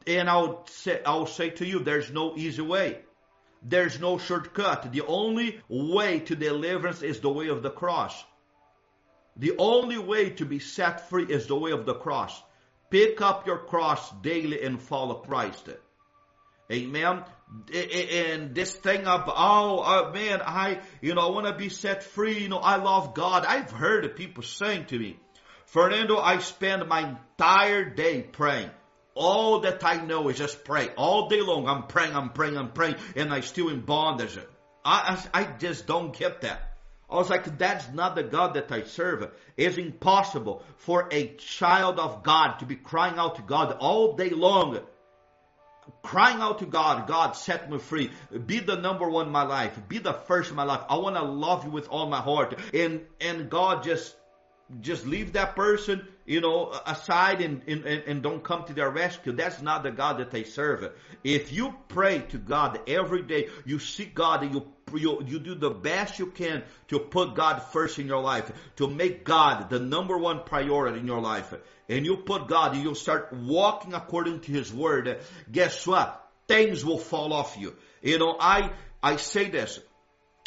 And 0.06 0.28
I'll 0.28 0.66
say, 0.66 1.00
I'll 1.04 1.26
say 1.26 1.50
to 1.50 1.66
you, 1.66 1.78
there's 1.78 2.10
no 2.10 2.36
easy 2.36 2.62
way. 2.62 2.98
There's 3.62 4.00
no 4.00 4.18
shortcut. 4.18 4.90
The 4.92 5.02
only 5.02 5.60
way 5.68 6.20
to 6.20 6.34
deliverance 6.34 7.02
is 7.02 7.20
the 7.20 7.30
way 7.30 7.48
of 7.48 7.62
the 7.62 7.70
cross. 7.70 8.24
The 9.36 9.54
only 9.58 9.98
way 9.98 10.30
to 10.30 10.44
be 10.44 10.58
set 10.58 11.08
free 11.08 11.24
is 11.24 11.46
the 11.46 11.56
way 11.56 11.70
of 11.70 11.86
the 11.86 11.94
cross. 11.94 12.42
Pick 12.92 13.22
up 13.22 13.46
your 13.46 13.56
cross 13.56 14.10
daily 14.20 14.62
and 14.62 14.78
follow 14.78 15.14
Christ. 15.14 15.66
Amen. 16.70 17.24
And 17.74 18.54
this 18.54 18.74
thing 18.74 19.06
of, 19.06 19.22
oh, 19.28 19.78
uh, 19.78 20.12
man, 20.12 20.42
I, 20.42 20.80
you 21.00 21.14
know, 21.14 21.22
I 21.22 21.30
want 21.30 21.46
to 21.46 21.54
be 21.54 21.70
set 21.70 22.02
free. 22.02 22.40
You 22.40 22.50
know, 22.50 22.58
I 22.58 22.76
love 22.76 23.14
God. 23.14 23.46
I've 23.46 23.70
heard 23.70 24.14
people 24.14 24.42
saying 24.42 24.86
to 24.86 24.98
me, 24.98 25.18
Fernando, 25.64 26.18
I 26.18 26.40
spend 26.40 26.86
my 26.86 27.16
entire 27.16 27.86
day 27.86 28.20
praying. 28.20 28.68
All 29.14 29.60
that 29.60 29.82
I 29.86 30.04
know 30.04 30.28
is 30.28 30.36
just 30.36 30.62
pray. 30.62 30.90
All 30.90 31.30
day 31.30 31.40
long, 31.40 31.66
I'm 31.66 31.86
praying, 31.86 32.14
I'm 32.14 32.28
praying, 32.28 32.58
I'm 32.58 32.72
praying, 32.72 32.96
and 33.16 33.32
I 33.32 33.40
still 33.40 33.70
in 33.70 33.80
bondage. 33.80 34.38
I, 34.84 35.18
I, 35.32 35.40
I 35.40 35.44
just 35.58 35.86
don't 35.86 36.14
get 36.14 36.42
that. 36.42 36.71
I 37.12 37.16
was 37.16 37.28
like, 37.28 37.58
that's 37.58 37.92
not 37.92 38.14
the 38.14 38.22
God 38.22 38.54
that 38.54 38.72
I 38.72 38.84
serve. 38.84 39.30
It's 39.58 39.76
impossible 39.76 40.64
for 40.78 41.08
a 41.12 41.34
child 41.34 41.98
of 41.98 42.22
God 42.22 42.58
to 42.60 42.64
be 42.64 42.74
crying 42.74 43.18
out 43.18 43.36
to 43.36 43.42
God 43.42 43.76
all 43.80 44.16
day 44.16 44.30
long. 44.30 44.80
Crying 46.02 46.40
out 46.40 46.60
to 46.60 46.66
God, 46.66 47.06
God 47.06 47.32
set 47.32 47.70
me 47.70 47.78
free. 47.78 48.10
Be 48.46 48.60
the 48.60 48.76
number 48.76 49.10
one 49.10 49.26
in 49.26 49.32
my 49.32 49.42
life. 49.42 49.78
Be 49.88 49.98
the 49.98 50.14
first 50.14 50.50
in 50.50 50.56
my 50.56 50.62
life. 50.62 50.80
I 50.88 50.96
want 50.96 51.16
to 51.16 51.22
love 51.22 51.64
you 51.64 51.70
with 51.70 51.88
all 51.88 52.06
my 52.08 52.20
heart. 52.20 52.58
And, 52.72 53.02
and 53.20 53.50
God 53.50 53.82
just, 53.82 54.16
just 54.80 55.06
leave 55.06 55.34
that 55.34 55.56
person 55.56 56.06
you 56.24 56.40
know, 56.40 56.72
aside 56.86 57.40
and, 57.40 57.62
and, 57.66 57.84
and 57.84 58.22
don't 58.22 58.42
come 58.44 58.64
to 58.64 58.72
their 58.72 58.90
rescue. 58.90 59.32
That's 59.32 59.60
not 59.60 59.82
the 59.82 59.90
God 59.90 60.18
that 60.18 60.30
they 60.30 60.44
serve. 60.44 60.92
If 61.24 61.52
you 61.52 61.74
pray 61.88 62.20
to 62.30 62.38
God 62.38 62.80
every 62.86 63.22
day, 63.22 63.48
you 63.64 63.78
seek 63.78 64.14
God 64.14 64.42
and 64.42 64.54
you, 64.54 64.66
you, 64.94 65.22
you 65.26 65.38
do 65.40 65.54
the 65.54 65.70
best 65.70 66.18
you 66.18 66.26
can 66.26 66.62
to 66.88 67.00
put 67.00 67.34
God 67.34 67.62
first 67.72 67.98
in 67.98 68.06
your 68.06 68.22
life, 68.22 68.50
to 68.76 68.86
make 68.86 69.24
God 69.24 69.68
the 69.68 69.80
number 69.80 70.16
one 70.16 70.44
priority 70.44 71.00
in 71.00 71.06
your 71.06 71.20
life, 71.20 71.52
and 71.88 72.06
you 72.06 72.18
put 72.18 72.46
God 72.46 72.74
and 72.74 72.82
you 72.82 72.94
start 72.94 73.32
walking 73.32 73.94
according 73.94 74.40
to 74.40 74.52
His 74.52 74.72
word, 74.72 75.18
guess 75.50 75.86
what? 75.86 76.18
Things 76.46 76.84
will 76.84 76.98
fall 76.98 77.32
off 77.32 77.56
you. 77.58 77.74
You 78.00 78.18
know, 78.18 78.36
I, 78.38 78.70
I 79.02 79.16
say 79.16 79.50
this, 79.50 79.80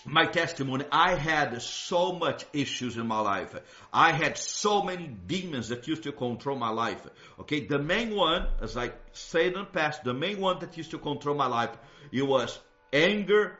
my 0.05 0.27
testimony, 0.27 0.85
I 0.91 1.15
had 1.15 1.59
so 1.61 2.13
much 2.13 2.45
issues 2.53 2.95
in 2.95 3.07
my 3.07 3.19
life. 3.19 3.55
I 3.91 4.11
had 4.11 4.37
so 4.37 4.83
many 4.83 5.07
demons 5.07 5.69
that 5.69 5.87
used 5.87 6.03
to 6.03 6.11
control 6.11 6.57
my 6.57 6.69
life. 6.69 7.05
Okay, 7.39 7.65
the 7.65 7.79
main 7.79 8.15
one, 8.15 8.47
as 8.61 8.77
I 8.77 8.91
said 9.13 9.53
in 9.53 9.53
the 9.53 9.65
past, 9.65 10.03
the 10.03 10.13
main 10.13 10.39
one 10.39 10.59
that 10.59 10.77
used 10.77 10.91
to 10.91 10.99
control 10.99 11.35
my 11.35 11.47
life, 11.47 11.71
it 12.11 12.21
was 12.21 12.57
anger, 12.93 13.57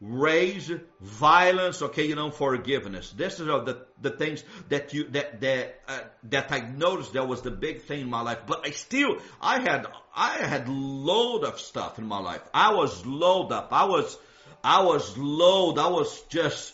rage, 0.00 0.72
violence, 1.00 1.80
okay, 1.80 2.06
you 2.06 2.16
know, 2.16 2.30
forgiveness. 2.30 3.10
This 3.10 3.38
is 3.38 3.46
the 3.46 3.86
the 4.00 4.10
things 4.10 4.42
that 4.70 4.92
you 4.92 5.04
that 5.10 5.40
that 5.42 5.80
uh, 5.86 6.00
that 6.24 6.50
I 6.50 6.58
noticed 6.58 7.12
that 7.12 7.28
was 7.28 7.42
the 7.42 7.52
big 7.52 7.82
thing 7.82 8.00
in 8.00 8.10
my 8.10 8.20
life. 8.20 8.40
But 8.46 8.66
I 8.66 8.70
still 8.70 9.18
I 9.40 9.60
had 9.60 9.86
I 10.14 10.38
had 10.38 10.68
load 10.68 11.44
of 11.44 11.60
stuff 11.60 11.98
in 11.98 12.06
my 12.06 12.18
life. 12.18 12.42
I 12.52 12.74
was 12.74 13.06
load 13.06 13.52
up. 13.52 13.68
I 13.72 13.84
was 13.84 14.18
I 14.64 14.82
was 14.82 15.16
loaded. 15.18 15.78
I 15.78 15.88
was 15.88 16.22
just, 16.30 16.72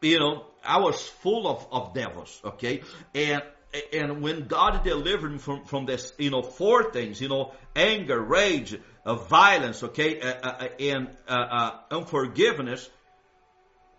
you 0.00 0.18
know, 0.18 0.46
I 0.64 0.78
was 0.78 1.06
full 1.06 1.46
of, 1.46 1.66
of 1.70 1.94
devils. 1.94 2.40
Okay. 2.42 2.80
And, 3.14 3.42
and 3.92 4.22
when 4.22 4.46
God 4.46 4.82
delivered 4.82 5.32
me 5.32 5.38
from, 5.38 5.64
from 5.66 5.84
this, 5.84 6.12
you 6.18 6.30
know, 6.30 6.42
four 6.42 6.90
things, 6.90 7.20
you 7.20 7.28
know, 7.28 7.52
anger, 7.76 8.18
rage, 8.18 8.78
uh, 9.04 9.14
violence, 9.14 9.82
okay, 9.82 10.20
uh, 10.20 10.26
uh, 10.26 10.48
uh 10.48 10.68
and 10.80 11.08
uh, 11.28 11.32
uh, 11.32 11.80
unforgiveness, 11.90 12.88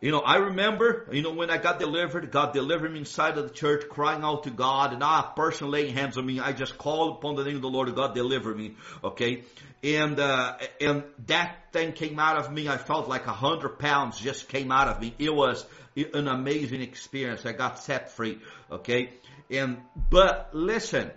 you 0.02 0.12
know, 0.12 0.20
I 0.20 0.38
remember, 0.38 1.08
you 1.12 1.22
know, 1.22 1.34
when 1.34 1.50
I 1.50 1.58
got 1.58 1.78
delivered, 1.78 2.32
God 2.32 2.54
delivered 2.54 2.92
me 2.92 3.00
inside 3.00 3.38
of 3.38 3.50
the 3.50 3.54
church, 3.54 3.90
crying 3.90 4.24
out 4.24 4.44
to 4.44 4.50
God, 4.50 4.94
and 4.94 5.04
I 5.04 5.30
person 5.36 5.70
laying 5.70 5.94
hands 5.94 6.18
on 6.18 6.26
me. 6.26 6.40
I 6.40 6.54
just 6.54 6.78
called 6.78 7.18
upon 7.18 7.36
the 7.36 7.44
name 7.44 7.58
of 7.58 7.62
the 7.62 7.70
Lord, 7.70 7.94
God 7.96 8.16
deliver 8.16 8.56
me. 8.56 8.76
Okay, 9.04 9.44
and 9.84 10.18
uh, 10.18 10.58
and 10.80 11.04
that 11.28 11.74
thing 11.74 11.92
came 11.92 12.18
out 12.18 12.38
of 12.38 12.52
me. 12.52 12.70
I 12.70 12.78
felt 12.78 13.10
like 13.10 13.28
a 13.28 13.34
hundred 13.34 13.78
pounds 13.78 14.18
just 14.18 14.48
came 14.48 14.72
out 14.72 14.88
of 14.88 15.02
me. 15.02 15.14
It 15.20 15.36
was 15.36 15.66
an 15.98 16.30
amazing 16.30 16.82
experience. 16.82 17.46
I 17.46 17.52
got 17.52 17.80
set 17.80 18.12
free. 18.12 18.40
Okay, 18.72 19.10
and 19.52 19.82
but 20.10 20.52
listen, 20.54 21.12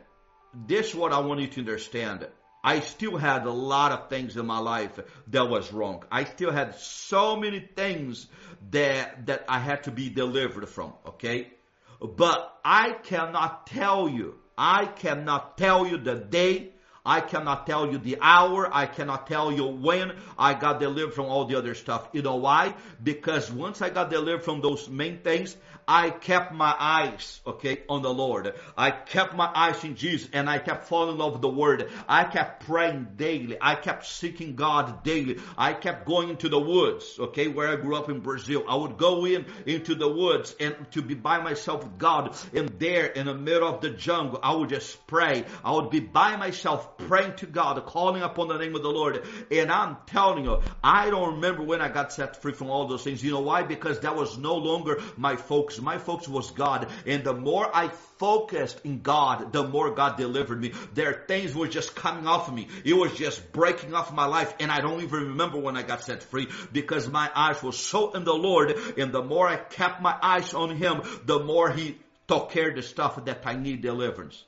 this 0.66 0.88
is 0.88 0.94
what 0.96 1.12
I 1.12 1.20
want 1.20 1.40
you 1.40 1.46
to 1.46 1.60
understand. 1.60 2.26
I 2.64 2.80
still 2.80 3.16
had 3.16 3.44
a 3.44 3.50
lot 3.50 3.92
of 3.92 4.08
things 4.08 4.36
in 4.36 4.46
my 4.46 4.58
life 4.58 4.98
that 5.28 5.48
was 5.48 5.72
wrong. 5.72 6.04
I 6.10 6.24
still 6.24 6.52
had 6.52 6.76
so 6.76 7.36
many 7.36 7.60
things 7.60 8.26
that, 8.70 9.26
that 9.26 9.44
I 9.48 9.58
had 9.58 9.84
to 9.84 9.90
be 9.90 10.10
delivered 10.10 10.68
from, 10.68 10.92
okay? 11.06 11.52
But 12.00 12.56
I 12.64 12.92
cannot 12.92 13.66
tell 13.66 14.08
you, 14.08 14.36
I 14.56 14.86
cannot 14.86 15.58
tell 15.58 15.86
you 15.86 15.98
the 15.98 16.14
day 16.14 16.72
I 17.04 17.20
cannot 17.20 17.66
tell 17.66 17.90
you 17.90 17.98
the 17.98 18.18
hour. 18.20 18.68
I 18.72 18.86
cannot 18.86 19.26
tell 19.26 19.50
you 19.50 19.66
when 19.66 20.12
I 20.38 20.54
got 20.54 20.78
delivered 20.78 21.14
from 21.14 21.26
all 21.26 21.46
the 21.46 21.56
other 21.56 21.74
stuff. 21.74 22.08
You 22.12 22.22
know 22.22 22.36
why? 22.36 22.74
Because 23.02 23.50
once 23.50 23.82
I 23.82 23.90
got 23.90 24.10
delivered 24.10 24.44
from 24.44 24.60
those 24.60 24.88
main 24.88 25.18
things, 25.18 25.56
I 25.86 26.10
kept 26.10 26.52
my 26.52 26.74
eyes, 26.78 27.40
okay, 27.46 27.82
on 27.88 28.02
the 28.02 28.12
Lord. 28.12 28.54
I 28.76 28.90
kept 28.90 29.34
my 29.34 29.50
eyes 29.52 29.82
in 29.84 29.96
Jesus 29.96 30.28
and 30.32 30.48
I 30.48 30.58
kept 30.58 30.86
falling 30.86 31.12
in 31.12 31.18
love 31.18 31.32
with 31.32 31.42
the 31.42 31.48
Word. 31.48 31.90
I 32.08 32.24
kept 32.24 32.66
praying 32.66 33.08
daily. 33.16 33.56
I 33.60 33.74
kept 33.74 34.06
seeking 34.06 34.54
God 34.54 35.02
daily. 35.02 35.38
I 35.58 35.72
kept 35.74 36.06
going 36.06 36.28
into 36.28 36.48
the 36.48 36.58
woods, 36.58 37.16
okay, 37.18 37.48
where 37.48 37.68
I 37.68 37.76
grew 37.76 37.96
up 37.96 38.08
in 38.10 38.20
Brazil. 38.20 38.64
I 38.68 38.76
would 38.76 38.96
go 38.96 39.24
in 39.24 39.46
into 39.66 39.94
the 39.94 40.08
woods 40.08 40.54
and 40.60 40.76
to 40.92 41.02
be 41.02 41.14
by 41.14 41.40
myself 41.40 41.82
with 41.82 41.98
God. 41.98 42.36
And 42.54 42.68
there 42.78 43.06
in 43.06 43.26
the 43.26 43.34
middle 43.34 43.68
of 43.68 43.80
the 43.80 43.90
jungle, 43.90 44.38
I 44.42 44.54
would 44.54 44.68
just 44.68 45.06
pray. 45.06 45.44
I 45.64 45.72
would 45.72 45.90
be 45.90 46.00
by 46.00 46.36
myself 46.36 46.96
praying 46.98 47.36
to 47.36 47.46
God, 47.46 47.84
calling 47.86 48.22
upon 48.22 48.48
the 48.48 48.58
name 48.58 48.74
of 48.76 48.82
the 48.82 48.90
Lord. 48.90 49.24
And 49.50 49.70
I'm 49.70 49.96
telling 50.06 50.44
you, 50.44 50.60
I 50.82 51.10
don't 51.10 51.34
remember 51.34 51.62
when 51.62 51.80
I 51.80 51.88
got 51.88 52.12
set 52.12 52.40
free 52.40 52.52
from 52.52 52.70
all 52.70 52.86
those 52.86 53.02
things. 53.02 53.22
You 53.22 53.32
know 53.32 53.40
why? 53.40 53.62
Because 53.62 54.00
that 54.00 54.16
was 54.16 54.38
no 54.38 54.56
longer 54.56 55.00
my 55.16 55.36
focus 55.36 55.71
focus. 55.72 55.84
My 55.84 55.98
focus 55.98 56.28
was 56.28 56.50
God. 56.50 56.88
And 57.06 57.24
the 57.24 57.34
more 57.34 57.68
I 57.74 57.88
focused 58.18 58.80
in 58.84 59.02
God, 59.02 59.52
the 59.52 59.66
more 59.66 59.94
God 59.94 60.16
delivered 60.16 60.60
me. 60.60 60.72
There 60.94 61.24
things 61.26 61.54
were 61.54 61.68
just 61.68 61.94
coming 61.94 62.26
off 62.26 62.48
of 62.48 62.54
me. 62.54 62.68
It 62.84 62.94
was 62.94 63.14
just 63.14 63.52
breaking 63.52 63.94
off 63.94 64.12
my 64.12 64.26
life. 64.26 64.54
And 64.60 64.70
I 64.70 64.80
don't 64.80 65.02
even 65.02 65.28
remember 65.28 65.58
when 65.58 65.76
I 65.76 65.82
got 65.82 66.02
set 66.02 66.22
free 66.22 66.48
because 66.72 67.08
my 67.08 67.30
eyes 67.34 67.62
were 67.62 67.72
so 67.72 68.12
in 68.12 68.24
the 68.24 68.34
Lord. 68.34 68.70
And 68.98 69.12
the 69.12 69.22
more 69.22 69.48
I 69.48 69.56
kept 69.56 70.00
my 70.00 70.16
eyes 70.20 70.54
on 70.54 70.76
Him, 70.76 71.02
the 71.24 71.40
more 71.40 71.70
He 71.70 71.98
took 72.28 72.50
care 72.50 72.70
of 72.70 72.76
the 72.76 72.82
stuff 72.82 73.24
that 73.24 73.42
I 73.44 73.54
need 73.56 73.82
deliverance 73.82 74.44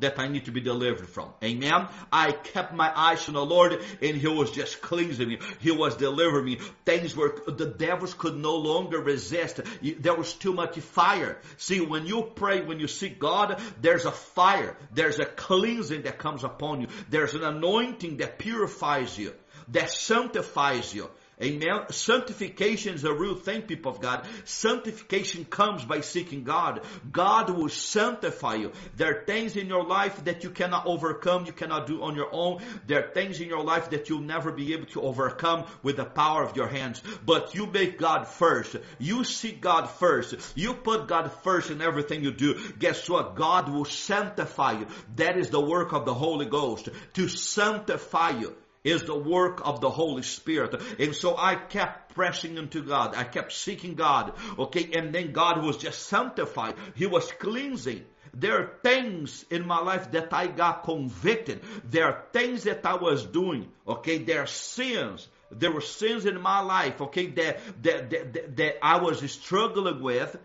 that 0.00 0.18
I 0.18 0.28
need 0.28 0.46
to 0.46 0.50
be 0.50 0.60
delivered 0.60 1.08
from. 1.08 1.30
Amen. 1.42 1.88
I 2.12 2.32
kept 2.32 2.72
my 2.72 2.92
eyes 2.94 3.28
on 3.28 3.34
the 3.34 3.44
Lord 3.44 3.80
and 4.02 4.16
He 4.16 4.26
was 4.26 4.50
just 4.50 4.80
cleansing 4.80 5.28
me. 5.28 5.38
He 5.60 5.70
was 5.70 5.96
delivering 5.96 6.44
me. 6.44 6.58
Things 6.84 7.16
were, 7.16 7.34
the 7.46 7.66
devils 7.66 8.14
could 8.14 8.36
no 8.36 8.56
longer 8.56 9.00
resist. 9.00 9.60
There 9.82 10.14
was 10.14 10.32
too 10.34 10.52
much 10.52 10.78
fire. 10.78 11.38
See, 11.56 11.80
when 11.80 12.06
you 12.06 12.22
pray, 12.34 12.62
when 12.62 12.80
you 12.80 12.88
seek 12.88 13.18
God, 13.18 13.60
there's 13.80 14.04
a 14.04 14.12
fire. 14.12 14.76
There's 14.92 15.18
a 15.18 15.24
cleansing 15.24 16.02
that 16.02 16.18
comes 16.18 16.44
upon 16.44 16.80
you. 16.80 16.88
There's 17.08 17.34
an 17.34 17.44
anointing 17.44 18.18
that 18.18 18.38
purifies 18.38 19.16
you, 19.18 19.32
that 19.68 19.90
sanctifies 19.90 20.94
you. 20.94 21.08
Amen. 21.40 21.82
Sanctification 21.90 22.94
is 22.94 23.04
a 23.04 23.14
real 23.14 23.36
thing, 23.36 23.62
people 23.62 23.92
of 23.92 24.00
God. 24.00 24.26
Sanctification 24.44 25.44
comes 25.44 25.84
by 25.84 26.00
seeking 26.00 26.42
God. 26.42 26.84
God 27.12 27.50
will 27.50 27.68
sanctify 27.68 28.56
you. 28.56 28.72
There 28.96 29.10
are 29.10 29.24
things 29.24 29.54
in 29.54 29.68
your 29.68 29.84
life 29.84 30.24
that 30.24 30.42
you 30.42 30.50
cannot 30.50 30.86
overcome, 30.86 31.46
you 31.46 31.52
cannot 31.52 31.86
do 31.86 32.02
on 32.02 32.16
your 32.16 32.28
own. 32.32 32.62
There 32.88 33.04
are 33.04 33.12
things 33.12 33.40
in 33.40 33.48
your 33.48 33.62
life 33.62 33.90
that 33.90 34.08
you'll 34.08 34.20
never 34.20 34.50
be 34.50 34.72
able 34.72 34.86
to 34.86 35.02
overcome 35.02 35.66
with 35.84 35.98
the 35.98 36.04
power 36.04 36.42
of 36.42 36.56
your 36.56 36.66
hands. 36.66 37.00
But 37.24 37.54
you 37.54 37.66
make 37.66 37.98
God 37.98 38.26
first. 38.26 38.74
You 38.98 39.22
seek 39.22 39.60
God 39.60 39.86
first. 39.86 40.34
You 40.56 40.74
put 40.74 41.06
God 41.06 41.30
first 41.44 41.70
in 41.70 41.80
everything 41.80 42.24
you 42.24 42.32
do. 42.32 42.58
Guess 42.80 43.08
what? 43.08 43.36
God 43.36 43.68
will 43.68 43.84
sanctify 43.84 44.80
you. 44.80 44.88
That 45.14 45.38
is 45.38 45.50
the 45.50 45.60
work 45.60 45.92
of 45.92 46.04
the 46.04 46.14
Holy 46.14 46.46
Ghost. 46.46 46.88
To 47.14 47.28
sanctify 47.28 48.40
you 48.40 48.56
is 48.84 49.04
the 49.04 49.18
work 49.18 49.60
of 49.64 49.80
the 49.80 49.90
Holy 49.90 50.22
Spirit. 50.22 50.80
And 50.98 51.14
so 51.14 51.36
I 51.36 51.54
kept 51.56 52.14
pressing 52.14 52.56
into 52.56 52.82
God. 52.82 53.14
I 53.14 53.24
kept 53.24 53.52
seeking 53.52 53.94
God. 53.94 54.32
Okay. 54.58 54.90
And 54.94 55.14
then 55.14 55.32
God 55.32 55.62
was 55.62 55.76
just 55.76 56.06
sanctified. 56.06 56.74
He 56.94 57.06
was 57.06 57.30
cleansing. 57.32 58.04
There 58.34 58.60
are 58.60 58.70
things 58.82 59.44
in 59.50 59.66
my 59.66 59.80
life 59.80 60.12
that 60.12 60.32
I 60.32 60.46
got 60.46 60.84
convicted. 60.84 61.62
There 61.84 62.04
are 62.04 62.24
things 62.32 62.64
that 62.64 62.84
I 62.84 62.94
was 62.94 63.24
doing. 63.24 63.68
Okay. 63.86 64.18
There 64.18 64.42
are 64.42 64.46
sins. 64.46 65.26
There 65.50 65.72
were 65.72 65.80
sins 65.80 66.26
in 66.26 66.40
my 66.40 66.60
life. 66.60 67.00
Okay. 67.00 67.26
That, 67.26 67.60
that, 67.82 68.10
that, 68.10 68.56
that 68.56 68.74
I 68.82 68.98
was 68.98 69.30
struggling 69.30 70.02
with. 70.02 70.36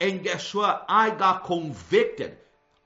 And 0.00 0.22
guess 0.22 0.54
what? 0.54 0.84
I 0.88 1.10
got 1.10 1.44
convicted 1.44 2.36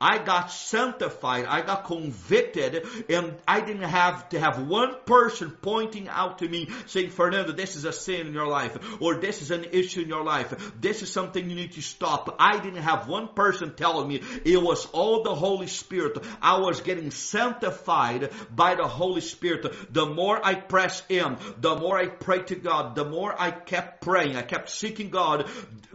I 0.02 0.18
got 0.18 0.50
sanctified, 0.50 1.44
I 1.44 1.60
got 1.60 1.84
convicted, 1.84 2.84
and 3.08 3.36
I 3.46 3.60
didn't 3.60 3.88
have 3.88 4.28
to 4.30 4.40
have 4.40 4.66
one 4.66 4.96
person 5.06 5.52
pointing 5.62 6.08
out 6.08 6.40
to 6.40 6.48
me 6.48 6.70
saying, 6.86 7.10
Fernando, 7.10 7.52
this 7.52 7.76
is 7.76 7.84
a 7.84 7.92
sin 7.92 8.26
in 8.26 8.34
your 8.34 8.48
life, 8.48 8.76
or 9.00 9.14
this 9.14 9.42
is 9.42 9.52
an 9.52 9.64
issue 9.70 10.00
in 10.00 10.08
your 10.08 10.24
life, 10.24 10.72
this 10.80 11.02
is 11.02 11.12
something 11.12 11.48
you 11.48 11.54
need 11.54 11.74
to 11.74 11.82
stop. 11.82 12.34
I 12.40 12.58
didn't 12.58 12.82
have 12.82 13.06
one 13.06 13.28
person 13.28 13.76
telling 13.76 14.08
me, 14.08 14.20
it 14.44 14.60
was 14.60 14.86
all 14.86 15.22
the 15.22 15.36
Holy 15.36 15.68
Spirit. 15.68 16.18
I 16.42 16.58
was 16.58 16.80
getting 16.80 17.12
sanctified 17.12 18.32
by 18.50 18.74
the 18.74 18.88
Holy 18.88 19.20
Spirit. 19.20 19.94
The 19.94 20.06
more 20.06 20.44
I 20.44 20.56
pressed 20.56 21.04
in, 21.12 21.36
the 21.60 21.76
more 21.76 21.96
I 21.96 22.08
prayed 22.08 22.48
to 22.48 22.56
God, 22.56 22.96
the 22.96 23.04
more 23.04 23.40
I 23.40 23.52
kept 23.52 24.02
praying, 24.02 24.34
I 24.34 24.42
kept 24.42 24.68
seeking 24.70 25.10
God, 25.10 25.48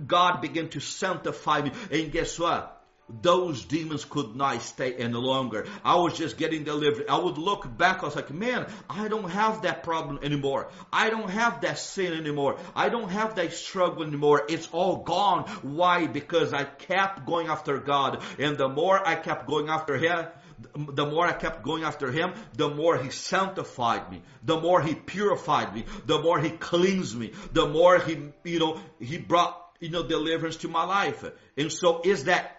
God 0.06 0.40
began 0.40 0.70
to 0.70 0.80
sanctify 0.80 1.64
me. 1.64 1.72
And 1.92 2.10
guess 2.14 2.40
what? 2.40 2.77
Those 3.10 3.64
demons 3.66 4.06
could 4.06 4.36
not 4.36 4.62
stay 4.62 4.94
any 4.94 5.14
longer. 5.14 5.66
I 5.84 5.96
was 5.96 6.18
just 6.18 6.38
getting 6.38 6.64
delivered. 6.64 7.08
I 7.10 7.18
would 7.18 7.38
look 7.38 7.78
back, 7.78 8.02
I 8.02 8.06
was 8.06 8.16
like, 8.16 8.32
man, 8.32 8.68
I 8.90 9.08
don't 9.08 9.30
have 9.30 9.62
that 9.62 9.84
problem 9.84 10.20
anymore. 10.24 10.70
I 10.92 11.10
don't 11.10 11.30
have 11.30 11.62
that 11.62 11.80
sin 11.80 12.14
anymore. 12.14 12.58
I 12.76 12.90
don't 12.90 13.10
have 13.10 13.36
that 13.36 13.54
struggle 13.54 14.04
anymore. 14.04 14.44
It's 14.50 14.68
all 14.72 15.04
gone. 15.04 15.44
Why? 15.62 16.08
Because 16.08 16.54
I 16.54 16.64
kept 16.64 17.26
going 17.26 17.48
after 17.48 17.80
God. 17.80 18.22
And 18.40 18.58
the 18.58 18.68
more 18.68 19.06
I 19.06 19.16
kept 19.16 19.48
going 19.48 19.70
after 19.70 19.98
Him, 19.98 20.28
the 20.76 21.06
more 21.06 21.26
I 21.26 21.34
kept 21.34 21.64
going 21.64 21.84
after 21.84 22.12
him, 22.12 22.34
the 22.56 22.70
more 22.70 22.98
he 22.98 23.12
sanctified 23.12 24.12
me, 24.12 24.24
the 24.44 24.60
more 24.60 24.82
he 24.82 24.96
purified 24.96 25.74
me, 25.76 25.86
the 26.06 26.20
more 26.20 26.40
he 26.40 26.50
cleansed 26.50 27.16
me, 27.16 27.34
the 27.54 27.68
more 27.68 28.00
he, 28.00 28.32
you 28.44 28.60
know, 28.60 28.80
he 29.00 29.20
brought, 29.20 29.56
you 29.80 29.90
know, 29.90 30.02
deliverance 30.02 30.58
to 30.58 30.68
my 30.68 30.84
life. 30.84 31.24
And 31.58 31.72
so 31.72 32.02
is 32.04 32.24
that 32.24 32.57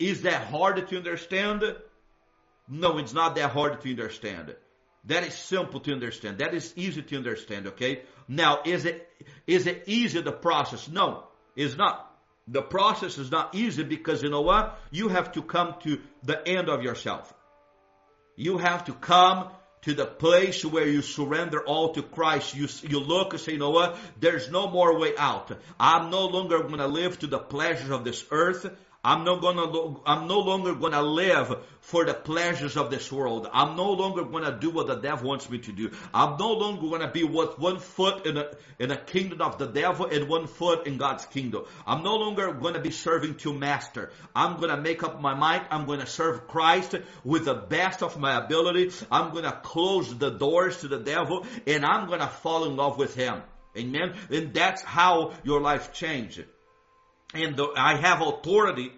is 0.00 0.22
that 0.22 0.48
hard 0.48 0.88
to 0.88 0.96
understand? 0.96 1.62
No, 2.68 2.98
it's 2.98 3.12
not 3.12 3.36
that 3.36 3.50
hard 3.50 3.80
to 3.80 3.90
understand. 3.90 4.56
That 5.04 5.24
is 5.24 5.34
simple 5.34 5.80
to 5.80 5.92
understand. 5.92 6.38
That 6.38 6.54
is 6.54 6.72
easy 6.76 7.02
to 7.02 7.16
understand, 7.16 7.68
okay? 7.68 8.02
Now, 8.26 8.60
is 8.64 8.84
it, 8.84 9.08
is 9.46 9.66
it 9.66 9.84
easy 9.86 10.20
the 10.20 10.32
process? 10.32 10.88
No, 10.88 11.24
it's 11.54 11.76
not. 11.76 12.06
The 12.48 12.62
process 12.62 13.18
is 13.18 13.30
not 13.30 13.54
easy 13.54 13.82
because 13.82 14.22
you 14.22 14.30
know 14.30 14.40
what? 14.40 14.78
You 14.90 15.08
have 15.08 15.32
to 15.32 15.42
come 15.42 15.74
to 15.84 16.00
the 16.22 16.46
end 16.48 16.68
of 16.68 16.82
yourself. 16.82 17.32
You 18.36 18.58
have 18.58 18.86
to 18.86 18.92
come 18.92 19.50
to 19.82 19.94
the 19.94 20.06
place 20.06 20.64
where 20.64 20.86
you 20.86 21.00
surrender 21.00 21.60
all 21.64 21.94
to 21.94 22.02
Christ. 22.02 22.54
You, 22.54 22.68
you 22.82 23.00
look 23.00 23.32
and 23.32 23.40
say, 23.40 23.52
you 23.52 23.58
know 23.58 23.70
what? 23.70 23.96
There's 24.18 24.50
no 24.50 24.68
more 24.68 24.98
way 24.98 25.12
out. 25.16 25.50
I'm 25.78 26.10
no 26.10 26.26
longer 26.26 26.58
going 26.62 26.78
to 26.78 26.86
live 26.86 27.18
to 27.20 27.26
the 27.26 27.38
pleasures 27.38 27.90
of 27.90 28.04
this 28.04 28.24
earth. 28.30 28.70
I'm 29.02 29.24
not 29.24 29.40
gonna, 29.40 29.96
I'm 30.04 30.28
no 30.28 30.40
longer 30.40 30.74
gonna 30.74 31.00
live 31.00 31.64
for 31.80 32.04
the 32.04 32.12
pleasures 32.12 32.76
of 32.76 32.90
this 32.90 33.10
world. 33.10 33.48
I'm 33.50 33.74
no 33.74 33.92
longer 33.92 34.24
gonna 34.24 34.58
do 34.60 34.68
what 34.68 34.88
the 34.88 34.96
devil 34.96 35.30
wants 35.30 35.48
me 35.48 35.58
to 35.60 35.72
do. 35.72 35.92
I'm 36.12 36.36
no 36.36 36.52
longer 36.52 36.86
gonna 36.86 37.10
be 37.10 37.24
with 37.24 37.58
one 37.58 37.78
foot 37.78 38.26
in 38.26 38.36
a, 38.36 38.50
in 38.78 38.90
a 38.90 38.98
kingdom 38.98 39.40
of 39.40 39.56
the 39.56 39.66
devil 39.66 40.04
and 40.04 40.28
one 40.28 40.46
foot 40.46 40.86
in 40.86 40.98
God's 40.98 41.24
kingdom. 41.24 41.64
I'm 41.86 42.02
no 42.02 42.16
longer 42.16 42.52
gonna 42.52 42.80
be 42.80 42.90
serving 42.90 43.36
two 43.36 43.54
masters. 43.54 44.12
I'm 44.36 44.60
gonna 44.60 44.76
make 44.76 45.02
up 45.02 45.18
my 45.18 45.34
mind. 45.34 45.64
I'm 45.70 45.86
gonna 45.86 46.06
serve 46.06 46.46
Christ 46.46 46.94
with 47.24 47.46
the 47.46 47.54
best 47.54 48.02
of 48.02 48.20
my 48.20 48.36
ability. 48.36 48.90
I'm 49.10 49.32
gonna 49.32 49.58
close 49.62 50.14
the 50.18 50.30
doors 50.30 50.82
to 50.82 50.88
the 50.88 50.98
devil 50.98 51.46
and 51.66 51.86
I'm 51.86 52.06
gonna 52.06 52.28
fall 52.28 52.66
in 52.66 52.76
love 52.76 52.98
with 52.98 53.14
him. 53.14 53.40
Amen. 53.78 54.14
And 54.28 54.52
that's 54.52 54.82
how 54.82 55.32
your 55.42 55.62
life 55.62 55.94
changes. 55.94 56.44
And 57.34 57.56
the, 57.56 57.72
I 57.76 57.94
have 57.96 58.20
authority 58.20 58.92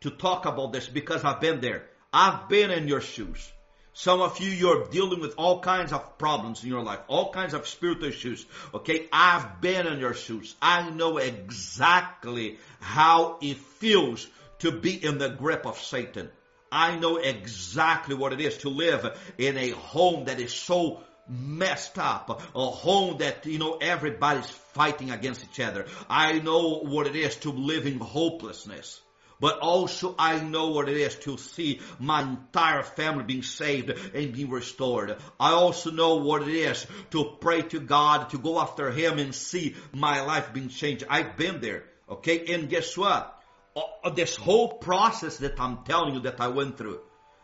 to 0.00 0.10
talk 0.10 0.46
about 0.46 0.72
this 0.72 0.88
because 0.88 1.24
I've 1.24 1.40
been 1.40 1.60
there. 1.60 1.84
I've 2.12 2.48
been 2.48 2.70
in 2.70 2.88
your 2.88 3.00
shoes. 3.00 3.52
Some 3.94 4.22
of 4.22 4.40
you, 4.40 4.50
you're 4.50 4.86
dealing 4.86 5.20
with 5.20 5.34
all 5.36 5.60
kinds 5.60 5.92
of 5.92 6.16
problems 6.16 6.62
in 6.62 6.70
your 6.70 6.82
life, 6.82 7.00
all 7.08 7.30
kinds 7.30 7.52
of 7.52 7.68
spiritual 7.68 8.08
issues. 8.08 8.46
Okay. 8.72 9.06
I've 9.12 9.60
been 9.60 9.86
in 9.86 9.98
your 9.98 10.14
shoes. 10.14 10.54
I 10.62 10.88
know 10.90 11.18
exactly 11.18 12.58
how 12.80 13.38
it 13.42 13.58
feels 13.58 14.26
to 14.60 14.72
be 14.72 15.04
in 15.04 15.18
the 15.18 15.28
grip 15.28 15.66
of 15.66 15.78
Satan. 15.78 16.30
I 16.70 16.96
know 16.96 17.16
exactly 17.16 18.14
what 18.14 18.32
it 18.32 18.40
is 18.40 18.58
to 18.58 18.70
live 18.70 19.18
in 19.36 19.58
a 19.58 19.70
home 19.70 20.24
that 20.24 20.40
is 20.40 20.54
so 20.54 21.02
messed 21.28 21.98
up, 21.98 22.42
a 22.54 22.66
home 22.66 23.18
that, 23.18 23.46
you 23.46 23.58
know, 23.58 23.78
everybody's 23.80 24.50
fighting 24.74 25.10
against 25.10 25.44
each 25.44 25.60
other. 25.60 25.86
I 26.08 26.38
know 26.40 26.80
what 26.80 27.06
it 27.06 27.16
is 27.16 27.36
to 27.36 27.50
live 27.50 27.86
in 27.86 27.98
hopelessness. 27.98 29.00
But 29.42 29.58
also 29.58 30.14
I 30.16 30.38
know 30.38 30.68
what 30.68 30.88
it 30.88 30.96
is 30.96 31.16
to 31.26 31.36
see 31.36 31.80
my 31.98 32.22
entire 32.22 32.84
family 32.84 33.24
being 33.24 33.42
saved 33.42 33.90
and 33.90 34.32
being 34.32 34.50
restored. 34.50 35.16
I 35.40 35.50
also 35.50 35.90
know 35.90 36.16
what 36.18 36.42
it 36.42 36.54
is 36.54 36.86
to 37.10 37.24
pray 37.40 37.62
to 37.62 37.80
God, 37.80 38.30
to 38.30 38.38
go 38.38 38.60
after 38.60 38.92
Him 38.92 39.18
and 39.18 39.34
see 39.34 39.74
my 39.92 40.20
life 40.20 40.52
being 40.52 40.68
changed. 40.68 41.02
I've 41.10 41.36
been 41.36 41.60
there. 41.60 41.82
Okay. 42.08 42.54
And 42.54 42.70
guess 42.70 42.96
what? 42.96 43.36
Uh, 43.74 44.10
this 44.10 44.36
whole 44.36 44.74
process 44.74 45.38
that 45.38 45.58
I'm 45.58 45.82
telling 45.84 46.14
you 46.14 46.20
that 46.20 46.40
I 46.40 46.46
went 46.46 46.78
through. 46.78 47.00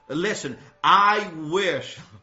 Listen, 0.09 0.57
I 0.85 1.29
wish 1.35 1.99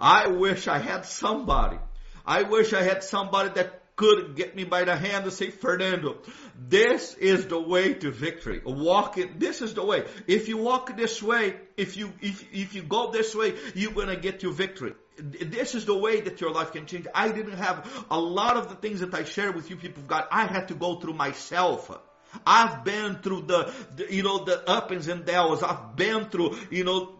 I 0.00 0.28
wish 0.28 0.68
I 0.68 0.78
had 0.78 1.04
somebody. 1.04 1.78
I 2.26 2.42
wish 2.42 2.72
I 2.72 2.82
had 2.82 3.02
somebody 3.02 3.50
that 3.54 3.82
could 3.96 4.36
get 4.36 4.54
me 4.54 4.62
by 4.62 4.84
the 4.84 4.96
hand 4.96 5.24
and 5.24 5.32
say, 5.32 5.50
Fernando, 5.50 6.18
this 6.56 7.14
is 7.14 7.46
the 7.46 7.60
way 7.60 7.94
to 7.94 8.12
victory. 8.12 8.62
Walk 8.64 9.18
it. 9.18 9.40
This 9.40 9.60
is 9.60 9.74
the 9.74 9.84
way. 9.84 10.04
If 10.28 10.48
you 10.48 10.56
walk 10.56 10.96
this 10.96 11.20
way, 11.20 11.56
if 11.76 11.96
you, 11.96 12.12
if, 12.20 12.44
if 12.52 12.74
you 12.74 12.82
go 12.82 13.10
this 13.10 13.34
way, 13.34 13.54
you're 13.74 13.92
going 13.92 14.08
to 14.08 14.16
get 14.16 14.40
to 14.40 14.52
victory. 14.52 14.94
This 15.18 15.74
is 15.74 15.84
the 15.84 15.98
way 15.98 16.20
that 16.20 16.40
your 16.40 16.52
life 16.52 16.70
can 16.70 16.86
change. 16.86 17.08
I 17.12 17.32
didn't 17.32 17.58
have 17.58 18.06
a 18.08 18.20
lot 18.20 18.56
of 18.56 18.68
the 18.68 18.76
things 18.76 19.00
that 19.00 19.12
I 19.14 19.24
share 19.24 19.50
with 19.50 19.68
you 19.68 19.74
people 19.74 20.02
of 20.02 20.08
God. 20.08 20.26
I 20.30 20.46
had 20.46 20.68
to 20.68 20.74
go 20.74 21.00
through 21.00 21.14
myself. 21.14 21.90
I've 22.46 22.84
been 22.84 23.16
through 23.16 23.42
the, 23.42 23.72
the, 23.96 24.14
you 24.14 24.22
know, 24.22 24.44
the 24.44 24.68
ups 24.70 25.08
and 25.08 25.24
downs. 25.24 25.64
I've 25.64 25.96
been 25.96 26.26
through, 26.26 26.56
you 26.70 26.84
know, 26.84 27.17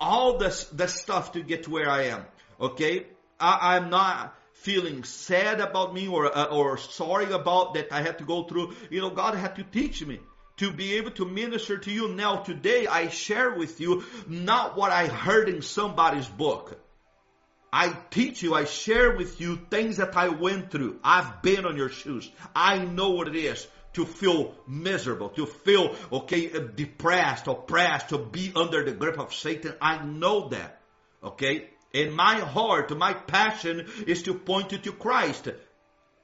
all 0.00 0.38
this, 0.38 0.64
this 0.64 0.94
stuff 0.94 1.32
to 1.32 1.42
get 1.42 1.64
to 1.64 1.70
where 1.70 1.90
I 1.90 2.04
am. 2.04 2.24
Okay? 2.60 3.06
I, 3.38 3.76
I'm 3.76 3.90
not 3.90 4.34
feeling 4.54 5.04
sad 5.04 5.60
about 5.60 5.94
me 5.94 6.08
or, 6.08 6.36
uh, 6.36 6.44
or 6.46 6.76
sorry 6.76 7.32
about 7.32 7.74
that 7.74 7.92
I 7.92 8.02
had 8.02 8.18
to 8.18 8.24
go 8.24 8.44
through. 8.44 8.74
You 8.90 9.00
know, 9.00 9.10
God 9.10 9.34
had 9.34 9.56
to 9.56 9.64
teach 9.64 10.04
me 10.04 10.20
to 10.58 10.70
be 10.70 10.94
able 10.94 11.10
to 11.12 11.24
minister 11.24 11.78
to 11.78 11.90
you. 11.90 12.08
Now 12.08 12.36
today 12.36 12.86
I 12.86 13.08
share 13.08 13.54
with 13.54 13.80
you 13.80 14.04
not 14.26 14.76
what 14.76 14.92
I 14.92 15.06
heard 15.06 15.48
in 15.48 15.62
somebody's 15.62 16.28
book. 16.28 16.78
I 17.72 17.96
teach 18.10 18.42
you, 18.42 18.54
I 18.54 18.64
share 18.64 19.16
with 19.16 19.40
you 19.40 19.56
things 19.70 19.98
that 19.98 20.16
I 20.16 20.28
went 20.28 20.70
through. 20.72 20.98
I've 21.04 21.40
been 21.40 21.64
on 21.66 21.76
your 21.76 21.88
shoes. 21.88 22.28
I 22.54 22.78
know 22.78 23.10
what 23.10 23.28
it 23.28 23.36
is 23.36 23.66
to 23.92 24.04
feel 24.04 24.54
miserable, 24.66 25.30
to 25.30 25.46
feel, 25.46 25.94
okay, 26.12 26.52
uh, 26.52 26.60
depressed, 26.60 27.46
oppressed, 27.46 28.10
to 28.10 28.18
be 28.18 28.52
under 28.54 28.84
the 28.84 28.92
grip 28.92 29.18
of 29.18 29.34
Satan. 29.34 29.74
I 29.80 30.04
know 30.04 30.48
that. 30.50 30.80
Okay? 31.22 31.68
In 31.92 32.12
my 32.12 32.36
heart, 32.36 32.96
my 32.96 33.14
passion 33.14 33.86
is 34.06 34.22
to 34.24 34.34
point 34.34 34.72
you 34.72 34.78
to 34.78 34.92
Christ. 34.92 35.48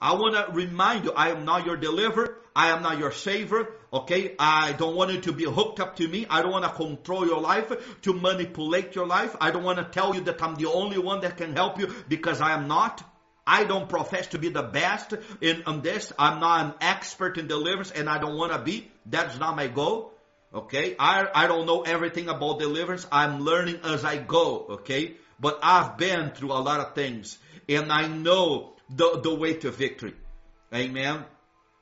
I 0.00 0.14
want 0.14 0.34
to 0.34 0.52
remind 0.52 1.04
you, 1.04 1.12
I 1.12 1.30
am 1.30 1.44
not 1.44 1.66
your 1.66 1.76
deliverer. 1.76 2.38
I 2.54 2.68
am 2.70 2.82
not 2.82 2.98
your 2.98 3.12
savior. 3.12 3.68
Okay. 3.92 4.34
I 4.38 4.72
don't 4.72 4.96
want 4.96 5.12
you 5.12 5.20
to 5.22 5.32
be 5.32 5.44
hooked 5.44 5.78
up 5.78 5.96
to 5.96 6.08
me. 6.08 6.26
I 6.30 6.40
don't 6.40 6.52
want 6.52 6.64
to 6.64 6.70
control 6.70 7.26
your 7.26 7.40
life, 7.40 7.70
to 8.02 8.14
manipulate 8.14 8.94
your 8.94 9.06
life. 9.06 9.36
I 9.40 9.50
don't 9.50 9.62
want 9.62 9.78
to 9.78 9.84
tell 9.84 10.14
you 10.14 10.22
that 10.22 10.42
I'm 10.42 10.54
the 10.54 10.70
only 10.70 10.98
one 10.98 11.20
that 11.20 11.36
can 11.36 11.54
help 11.54 11.78
you 11.78 11.94
because 12.08 12.40
I 12.40 12.52
am 12.52 12.66
not. 12.66 13.04
I 13.46 13.64
don't 13.64 13.88
profess 13.88 14.26
to 14.28 14.38
be 14.38 14.48
the 14.48 14.62
best 14.62 15.14
in, 15.40 15.62
this. 15.82 16.12
I'm 16.18 16.40
not 16.40 16.64
an 16.66 16.74
expert 16.80 17.38
in 17.38 17.46
deliverance 17.46 17.92
and 17.92 18.08
I 18.08 18.18
don't 18.18 18.36
want 18.36 18.52
to 18.52 18.58
be. 18.58 18.90
That's 19.06 19.38
not 19.38 19.54
my 19.54 19.68
goal. 19.68 20.12
Okay. 20.52 20.96
I, 20.98 21.28
I 21.32 21.46
don't 21.46 21.66
know 21.66 21.82
everything 21.82 22.28
about 22.28 22.58
deliverance. 22.58 23.06
I'm 23.12 23.40
learning 23.40 23.80
as 23.84 24.04
I 24.04 24.16
go. 24.16 24.66
Okay. 24.70 25.14
But 25.38 25.60
I've 25.62 25.96
been 25.96 26.30
through 26.30 26.52
a 26.52 26.60
lot 26.60 26.80
of 26.80 26.94
things 26.94 27.38
and 27.68 27.92
I 27.92 28.08
know 28.08 28.74
the, 28.90 29.20
the 29.22 29.34
way 29.34 29.54
to 29.54 29.70
victory. 29.70 30.14
Amen. 30.74 31.24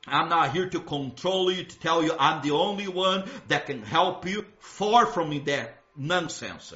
I'm 0.07 0.29
not 0.29 0.53
here 0.53 0.69
to 0.69 0.79
control 0.79 1.51
you, 1.51 1.63
to 1.63 1.79
tell 1.79 2.03
you 2.03 2.13
I'm 2.19 2.43
the 2.43 2.51
only 2.51 2.87
one 2.87 3.27
that 3.47 3.65
can 3.65 3.81
help 3.81 4.27
you. 4.27 4.45
Far 4.59 5.07
from 5.07 5.29
me 5.29 5.39
that 5.39 5.79
nonsense. 5.95 6.73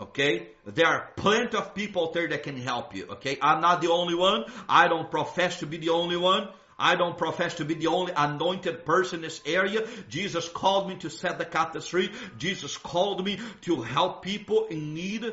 Okay? 0.00 0.48
There 0.66 0.86
are 0.86 1.10
plenty 1.16 1.56
of 1.56 1.74
people 1.74 2.12
there 2.12 2.28
that 2.28 2.42
can 2.42 2.56
help 2.56 2.94
you. 2.94 3.06
Okay? 3.12 3.38
I'm 3.40 3.60
not 3.60 3.82
the 3.82 3.90
only 3.90 4.14
one. 4.14 4.44
I 4.68 4.88
don't 4.88 5.10
profess 5.10 5.60
to 5.60 5.66
be 5.66 5.76
the 5.76 5.90
only 5.90 6.16
one. 6.16 6.48
I 6.78 6.96
don't 6.96 7.18
profess 7.18 7.56
to 7.56 7.66
be 7.66 7.74
the 7.74 7.88
only 7.88 8.12
anointed 8.16 8.86
person 8.86 9.16
in 9.16 9.22
this 9.22 9.42
area. 9.44 9.86
Jesus 10.08 10.48
called 10.48 10.88
me 10.88 10.96
to 10.96 11.10
set 11.10 11.36
the 11.38 11.44
captives 11.44 11.88
free. 11.88 12.10
Jesus 12.38 12.78
called 12.78 13.22
me 13.22 13.38
to 13.62 13.82
help 13.82 14.22
people 14.22 14.66
in 14.66 14.94
need. 14.94 15.30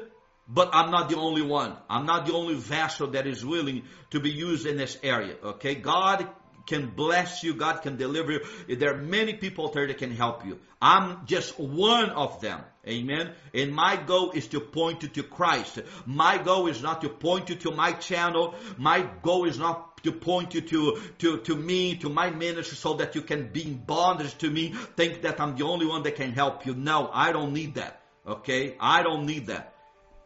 But 0.50 0.70
I'm 0.74 0.92
not 0.92 1.10
the 1.10 1.18
only 1.18 1.42
one. 1.42 1.76
I'm 1.90 2.06
not 2.06 2.26
the 2.26 2.34
only 2.34 2.56
vessel 2.56 3.08
that 3.08 3.28
is 3.28 3.46
willing 3.46 3.84
to 4.12 4.20
be 4.20 4.30
used 4.30 4.66
in 4.66 4.78
this 4.78 4.98
area. 5.04 5.36
Okay? 5.44 5.76
God 5.76 6.28
can 6.68 6.88
bless 6.88 7.44
you. 7.44 7.54
God 7.54 7.82
can 7.82 7.98
deliver 7.98 8.34
you. 8.34 8.76
There 8.76 8.94
are 8.94 8.98
many 8.98 9.34
people 9.34 9.72
there 9.72 9.88
that 9.88 9.98
can 9.98 10.12
help 10.12 10.46
you. 10.46 10.60
I'm 10.82 11.26
just 11.26 11.60
one 11.60 12.12
of 12.12 12.42
them. 12.42 12.62
Amen. 12.88 13.32
And 13.54 13.74
my 13.74 13.96
goal 13.96 14.32
is 14.32 14.48
to 14.48 14.60
point 14.60 15.02
you 15.04 15.10
to 15.10 15.24
Christ. 15.24 15.80
My 16.06 16.38
goal 16.38 16.68
is 16.68 16.84
not 16.84 17.02
to 17.02 17.10
point 17.10 17.50
you 17.50 17.56
to 17.56 17.72
my 17.72 17.94
channel. 17.94 18.54
My 18.78 19.08
goal 19.24 19.46
is 19.46 19.58
not 19.58 20.04
to 20.04 20.12
point 20.12 20.54
you 20.54 20.62
to, 20.62 21.02
to, 21.20 21.38
to 21.40 21.56
me, 21.56 21.98
to 21.98 22.10
my 22.10 22.30
ministry 22.30 22.78
so 22.78 22.94
that 22.96 23.16
you 23.16 23.22
can 23.22 23.48
be 23.52 23.64
in 23.64 23.78
bondage 23.78 24.38
to 24.38 24.50
me, 24.50 24.74
think 24.96 25.24
that 25.24 25.42
I'm 25.42 25.58
the 25.58 25.66
only 25.66 25.86
one 25.86 26.04
that 26.04 26.16
can 26.16 26.34
help 26.34 26.66
you. 26.66 26.76
No, 26.76 27.10
I 27.12 27.32
don't 27.32 27.54
need 27.54 27.76
that. 27.76 28.02
Okay? 28.26 28.76
I 28.80 29.02
don't 29.02 29.26
need 29.26 29.48
that. 29.48 29.74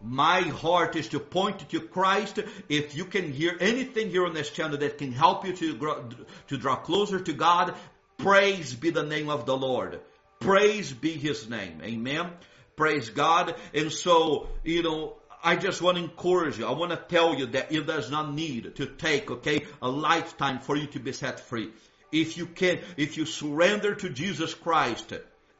My 0.03 0.41
heart 0.41 0.95
is 0.95 1.09
to 1.09 1.19
point 1.19 1.69
to 1.69 1.79
Christ. 1.79 2.39
If 2.69 2.95
you 2.95 3.05
can 3.05 3.31
hear 3.31 3.55
anything 3.59 4.09
here 4.09 4.25
on 4.25 4.33
this 4.33 4.49
channel 4.49 4.77
that 4.77 4.97
can 4.97 5.11
help 5.11 5.45
you 5.45 5.53
to, 5.53 5.75
grow, 5.75 6.09
to 6.47 6.57
draw 6.57 6.75
closer 6.75 7.19
to 7.19 7.33
God, 7.33 7.75
praise 8.17 8.73
be 8.73 8.89
the 8.89 9.03
name 9.03 9.29
of 9.29 9.45
the 9.45 9.55
Lord. 9.55 9.99
Praise 10.39 10.91
be 10.91 11.11
His 11.11 11.49
name. 11.49 11.81
Amen. 11.83 12.31
Praise 12.75 13.09
God. 13.09 13.55
And 13.73 13.91
so, 13.91 14.49
you 14.63 14.81
know, 14.81 15.17
I 15.43 15.55
just 15.55 15.81
want 15.81 15.97
to 15.97 16.03
encourage 16.03 16.57
you. 16.57 16.65
I 16.65 16.71
want 16.71 16.91
to 16.91 16.97
tell 16.97 17.35
you 17.35 17.47
that 17.47 17.71
it 17.71 17.85
does 17.85 18.09
not 18.09 18.33
need 18.33 18.75
to 18.75 18.85
take, 18.85 19.29
okay, 19.29 19.65
a 19.81 19.89
lifetime 19.89 20.59
for 20.59 20.75
you 20.75 20.87
to 20.87 20.99
be 20.99 21.11
set 21.11 21.39
free. 21.39 21.71
If 22.11 22.37
you 22.37 22.45
can, 22.45 22.79
if 22.97 23.17
you 23.17 23.25
surrender 23.25 23.95
to 23.95 24.09
Jesus 24.09 24.53
Christ, 24.53 25.13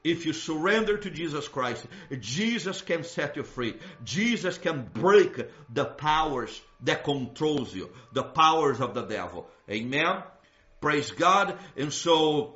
if 0.03 0.25
you 0.25 0.33
surrender 0.33 0.97
to 0.97 1.09
Jesus 1.09 1.47
Christ, 1.47 1.85
Jesus 2.19 2.81
can 2.81 3.03
set 3.03 3.35
you 3.35 3.43
free. 3.43 3.75
Jesus 4.03 4.57
can 4.57 4.89
break 4.93 5.47
the 5.73 5.85
powers 5.85 6.59
that 6.81 7.03
controls 7.03 7.73
you, 7.73 7.89
the 8.11 8.23
powers 8.23 8.79
of 8.79 8.93
the 8.93 9.03
devil. 9.03 9.47
Amen. 9.69 10.23
Praise 10.79 11.11
God. 11.11 11.57
And 11.77 11.93
so 11.93 12.55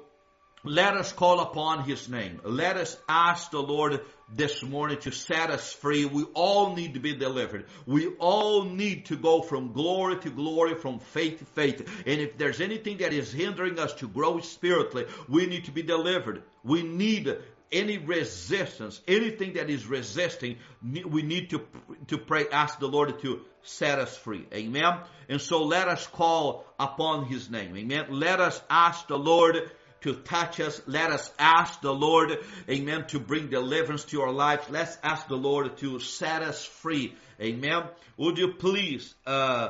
let 0.64 0.96
us 0.96 1.14
call 1.14 1.40
upon 1.40 1.84
his 1.84 2.10
name. 2.10 2.42
Let 2.44 2.78
us 2.78 2.98
ask 3.08 3.52
the 3.52 3.62
Lord 3.62 4.02
this 4.34 4.64
morning 4.64 4.98
to 5.02 5.12
set 5.12 5.50
us 5.50 5.72
free. 5.72 6.06
We 6.06 6.24
all 6.34 6.76
need 6.76 6.96
to 6.96 7.00
be 7.00 7.16
delivered. 7.16 7.66
We 7.86 8.08
all 8.20 8.64
need 8.64 9.06
to 9.08 9.16
go 9.16 9.42
from 9.42 9.74
glory 9.74 10.18
to 10.20 10.30
glory, 10.30 10.76
from 10.76 11.00
faith 11.00 11.40
to 11.40 11.46
faith. 11.46 11.88
And 12.06 12.22
if 12.22 12.38
there's 12.38 12.62
anything 12.62 12.98
that 12.98 13.14
is 13.14 13.32
hindering 13.32 13.80
us 13.80 13.94
to 13.96 14.08
grow 14.08 14.40
spiritually, 14.40 15.06
we 15.30 15.46
need 15.46 15.66
to 15.66 15.72
be 15.72 15.84
delivered. 15.84 16.44
We 16.64 16.84
need 16.84 17.38
any 17.72 17.98
resistance, 17.98 19.02
anything 19.08 19.54
that 19.54 19.70
is 19.70 19.86
resisting, 19.86 20.58
we 20.84 21.22
need 21.22 21.50
to, 21.50 21.62
to 22.08 22.18
pray, 22.18 22.46
ask 22.52 22.80
the 22.80 22.88
Lord 22.88 23.20
to 23.22 23.42
set 23.64 24.00
us 24.00 24.16
free. 24.16 24.46
Amen. 24.54 25.00
And 25.28 25.42
so 25.42 25.64
let 25.64 25.88
us 25.88 26.06
call 26.08 26.66
upon 26.80 27.26
his 27.26 27.50
name. 27.50 27.76
Amen. 27.76 28.06
Let 28.10 28.40
us 28.40 28.62
ask 28.70 29.08
the 29.08 29.18
Lord 29.18 29.70
to 30.06 30.14
touch 30.14 30.60
us. 30.60 30.82
Let 30.86 31.12
us 31.12 31.32
ask 31.38 31.82
the 31.82 31.94
Lord, 31.94 32.38
amen, 32.70 33.08
to 33.08 33.20
bring 33.20 33.50
deliverance 33.50 34.06
to 34.06 34.22
our 34.22 34.32
lives. 34.32 34.70
Let's 34.70 34.96
ask 35.04 35.28
the 35.28 35.36
Lord 35.36 35.78
to 35.78 36.00
set 36.00 36.44
us 36.44 36.64
free. 36.64 37.16
Amen. 37.42 37.84
Would 38.18 38.38
you 38.38 38.54
please, 38.54 39.14
uh, 39.26 39.70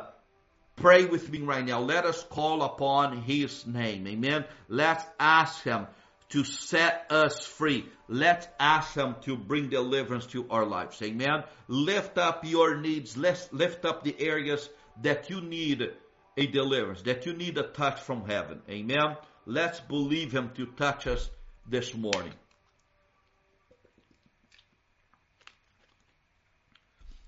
pray 0.76 1.06
with 1.06 1.30
me 1.32 1.40
right 1.40 1.66
now? 1.66 1.80
Let 1.80 2.06
us 2.06 2.22
call 2.24 2.62
upon 2.64 3.22
His 3.22 3.66
name. 3.66 4.06
Amen. 4.08 4.44
Let's 4.68 5.06
ask 5.18 5.64
Him 5.64 5.88
to 6.30 6.44
set 6.44 7.08
us 7.10 7.46
free. 7.46 7.86
Let's 8.10 8.46
ask 8.60 8.94
Him 8.94 9.16
to 9.22 9.38
bring 9.38 9.70
deliverance 9.70 10.26
to 10.28 10.48
our 10.50 10.66
lives. 10.66 11.02
Amen. 11.02 11.44
Lift 11.70 12.18
up 12.18 12.44
your 12.44 12.78
needs. 12.78 13.16
Let's 13.16 13.52
lift 13.54 13.86
up 13.86 14.04
the 14.04 14.16
areas 14.20 14.70
that 15.02 15.30
you 15.30 15.40
need 15.40 15.92
a 16.38 16.46
deliverance, 16.48 17.04
that 17.04 17.26
you 17.26 17.34
need 17.34 17.58
a 17.58 17.64
touch 17.64 18.02
from 18.02 18.28
heaven. 18.28 18.62
Amen. 18.70 19.16
Let's 19.46 19.80
believe 19.80 20.32
Him 20.32 20.52
to 20.56 20.66
touch 20.66 21.08
us 21.08 21.30
this 21.68 21.94
morning. 21.94 22.34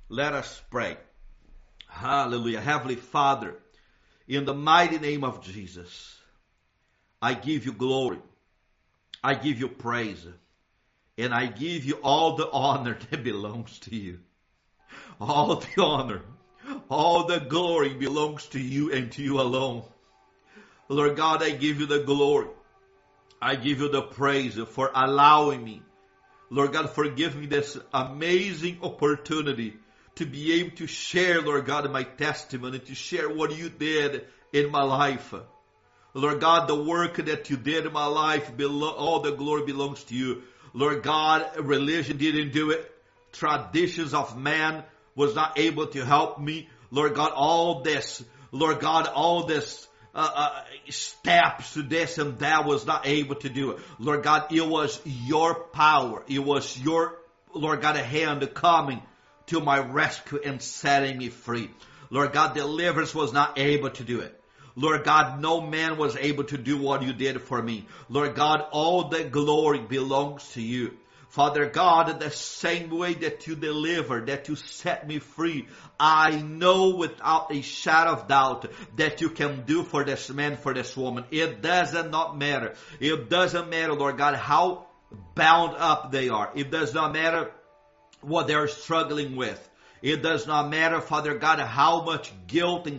Let 0.10 0.34
us 0.34 0.62
pray. 0.72 0.98
Hallelujah. 1.88 2.62
Heavenly 2.62 2.96
Father, 2.96 3.56
in 4.28 4.46
the 4.46 4.54
mighty 4.54 5.00
name 5.00 5.24
of 5.24 5.42
Jesus, 5.44 6.18
I 7.22 7.34
give 7.34 7.66
you 7.66 7.74
glory. 7.74 8.20
I 9.24 9.36
give 9.36 9.60
you 9.60 9.68
praise. 9.68 10.26
And 11.18 11.34
I 11.34 11.48
give 11.48 11.86
you 11.86 11.96
all 11.96 12.36
the 12.36 12.50
honor 12.50 12.98
that 13.10 13.24
belongs 13.24 13.80
to 13.80 13.96
you. 13.96 14.20
All 15.20 15.56
the 15.56 15.82
honor, 15.82 16.22
all 16.90 17.26
the 17.26 17.40
glory 17.40 17.94
belongs 17.94 18.46
to 18.48 18.60
you 18.60 18.94
and 18.94 19.12
to 19.14 19.24
you 19.24 19.42
alone. 19.42 19.84
Lord 20.90 21.16
God, 21.16 21.44
I 21.44 21.52
give 21.52 21.80
you 21.80 21.86
the 21.86 22.00
glory. 22.00 22.48
I 23.42 23.56
give 23.56 23.82
you 23.82 23.90
the 23.90 24.02
praise 24.02 24.56
for 24.70 24.90
allowing 24.94 25.64
me. 25.64 25.82
Lord 26.50 26.72
God, 26.72 26.90
for 26.90 27.10
giving 27.10 27.42
me 27.42 27.48
this 27.48 27.78
amazing 27.94 28.80
opportunity 28.82 29.76
to 30.16 30.26
be 30.26 30.54
able 30.54 30.76
to 30.78 30.88
share, 30.88 31.42
Lord 31.42 31.66
God, 31.66 31.92
my 31.92 32.04
testimony, 32.04 32.80
to 32.80 32.96
share 32.96 33.30
what 33.30 33.56
you 33.56 33.70
did 33.70 34.26
in 34.54 34.72
my 34.72 34.84
life. 34.84 35.34
Lord 36.14 36.40
God, 36.40 36.68
the 36.68 36.84
work 36.84 37.18
that 37.18 37.50
you 37.50 37.58
did 37.58 37.86
in 37.86 37.94
my 37.94 38.06
life, 38.06 38.50
all 38.60 39.20
the 39.20 39.34
glory 39.34 39.66
belongs 39.66 40.04
to 40.06 40.16
you. 40.16 40.42
Lord 40.74 41.04
God, 41.04 41.46
religion 41.60 42.18
didn't 42.18 42.54
do 42.54 42.72
it. 42.72 42.92
Traditions 43.34 44.14
of 44.14 44.38
man 44.38 44.84
was 45.16 45.36
not 45.36 45.60
able 45.60 45.88
to 45.88 46.06
help 46.06 46.40
me. 46.40 46.70
Lord 46.90 47.14
God, 47.14 47.34
all 47.36 47.82
this, 47.82 48.24
Lord 48.52 48.80
God, 48.80 49.08
all 49.08 49.44
this 49.44 49.88
uh, 50.18 50.32
uh, 50.36 50.64
steps 50.90 51.74
to 51.74 51.84
this 51.84 52.18
and 52.18 52.40
that 52.40 52.66
was 52.66 52.88
not 52.88 53.06
able 53.06 53.36
to 53.36 53.50
do 53.50 53.72
it. 53.72 53.80
Lord 54.00 54.24
God, 54.24 54.52
it 54.52 54.66
was 54.68 55.00
your 55.06 55.54
power. 55.54 56.24
It 56.28 56.40
was 56.40 56.78
your, 56.78 57.20
Lord 57.54 57.82
God, 57.82 57.96
a 57.96 58.04
hand 58.04 58.50
coming 58.56 59.02
to 59.48 59.60
my 59.60 59.78
rescue 59.80 60.40
and 60.44 60.60
setting 60.60 61.20
me 61.20 61.30
free. 61.30 61.70
Lord 62.10 62.34
God, 62.34 62.56
deliverance 62.56 63.14
was 63.14 63.32
not 63.32 63.60
able 63.60 63.92
to 63.92 64.04
do 64.04 64.22
it. 64.22 64.34
Lord 64.76 65.04
God, 65.04 65.40
no 65.40 65.62
man 65.62 65.98
was 65.98 66.16
able 66.16 66.46
to 66.46 66.58
do 66.58 66.78
what 66.78 67.04
you 67.04 67.14
did 67.14 67.42
for 67.42 67.62
me. 67.62 67.86
Lord 68.10 68.36
God, 68.36 68.66
all 68.72 69.10
the 69.10 69.24
glory 69.24 69.80
belongs 69.80 70.48
to 70.54 70.62
you. 70.62 70.98
Father 71.30 71.68
God, 71.68 72.20
the 72.20 72.32
same 72.32 72.90
way 72.90 73.14
that 73.16 73.48
you 73.48 73.56
deliver, 73.56 74.22
that 74.26 74.48
you 74.48 74.56
set 74.56 75.08
me 75.08 75.20
free, 75.20 75.68
I 76.00 76.42
know 76.42 76.96
without 76.96 77.54
a 77.54 77.62
shadow 77.62 78.14
of 78.14 78.28
doubt 78.28 78.66
that 78.96 79.20
you 79.22 79.30
can 79.30 79.66
do 79.66 79.84
for 79.84 80.04
this 80.06 80.30
man, 80.30 80.56
for 80.56 80.74
this 80.74 80.96
woman. 80.96 81.26
It 81.30 81.62
does 81.62 81.94
not 81.94 82.38
matter. 82.38 82.76
It 83.00 83.30
doesn't 83.30 83.70
matter, 83.70 83.94
Lord 83.94 84.18
God, 84.18 84.36
how 84.36 84.88
bound 85.36 85.76
up 85.78 86.12
they 86.12 86.30
are. 86.30 86.52
It 86.56 86.72
does 86.72 86.94
not 86.94 87.14
matter 87.14 87.52
what 88.22 88.48
they're 88.48 88.68
struggling 88.68 89.36
with. 89.36 89.62
It 90.02 90.22
does 90.22 90.48
not 90.48 90.70
matter, 90.70 91.02
Father 91.02 91.38
God, 91.38 91.60
how 91.60 92.04
much 92.04 92.32
guilt 92.46 92.88
and 92.88 92.96